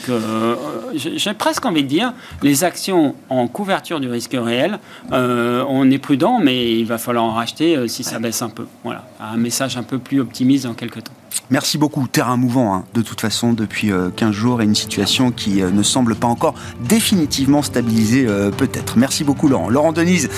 j'ai 0.94 1.34
presque 1.34 1.66
envie 1.66 1.84
de 1.84 1.88
dire, 1.88 2.14
les 2.44 2.64
actions 2.64 3.16
en 3.30 3.48
couverture 3.48 4.00
du 4.00 4.10
risque 4.10 4.38
réel, 4.40 4.80
on 5.12 5.90
est 5.90 5.98
prudent, 5.98 6.40
mais 6.40 6.72
il 6.74 6.86
va 6.86 7.00
falloir 7.00 7.26
en 7.26 7.34
racheter 7.34 7.88
si 7.88 8.04
ça 8.04 8.20
baisse 8.20 8.44
un 8.44 8.50
peu. 8.50 8.68
Voilà, 8.84 9.06
un 9.20 9.38
message 9.38 9.76
un 9.78 9.84
peu 9.84 9.98
plus 9.98 10.22
optimiste 10.22 10.66
dans 10.66 10.74
quelques 10.74 11.04
temps. 11.04 11.14
Merci 11.50 11.78
beaucoup. 11.78 12.08
Terrain 12.08 12.38
mouvant, 12.38 12.74
hein, 12.74 12.86
de 12.94 13.02
toute 13.02 13.22
façon, 13.22 13.54
depuis 13.54 13.92
15 14.16 14.32
jours 14.32 14.62
et 14.62 14.66
une 14.66 14.76
situation 14.76 15.32
qui 15.32 15.62
ne 15.62 15.84
semble 15.84 16.16
pas 16.16 16.28
encore 16.28 16.56
définitivement 16.82 17.62
stabilisée, 17.62 18.26
peut-être. 18.58 18.98
Merci 18.98 19.24
beaucoup 19.24 19.48
Laurent. 19.48 19.70
Laurent 19.70 19.94
Denise, 19.94 20.30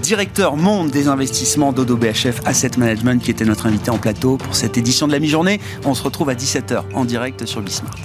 directeur 0.00 0.56
monde 0.56 0.90
des 0.90 1.08
investissements 1.08 1.72
d'Odo 1.72 1.96
BHF 1.96 2.40
Asset 2.44 2.72
Management, 2.78 3.22
qui 3.22 3.30
était 3.30 3.44
notre 3.44 3.66
invité 3.66 3.90
en 3.90 3.98
plateau 3.98 4.36
pour 4.36 4.54
cette 4.54 4.76
édition 4.76 5.06
de 5.06 5.12
la 5.12 5.18
mi-journée. 5.18 5.60
On 5.84 5.94
se 5.94 6.02
retrouve 6.02 6.30
à 6.30 6.34
17h 6.34 6.82
en 6.94 7.04
direct 7.04 7.46
sur 7.46 7.60
Bismart. 7.62 7.96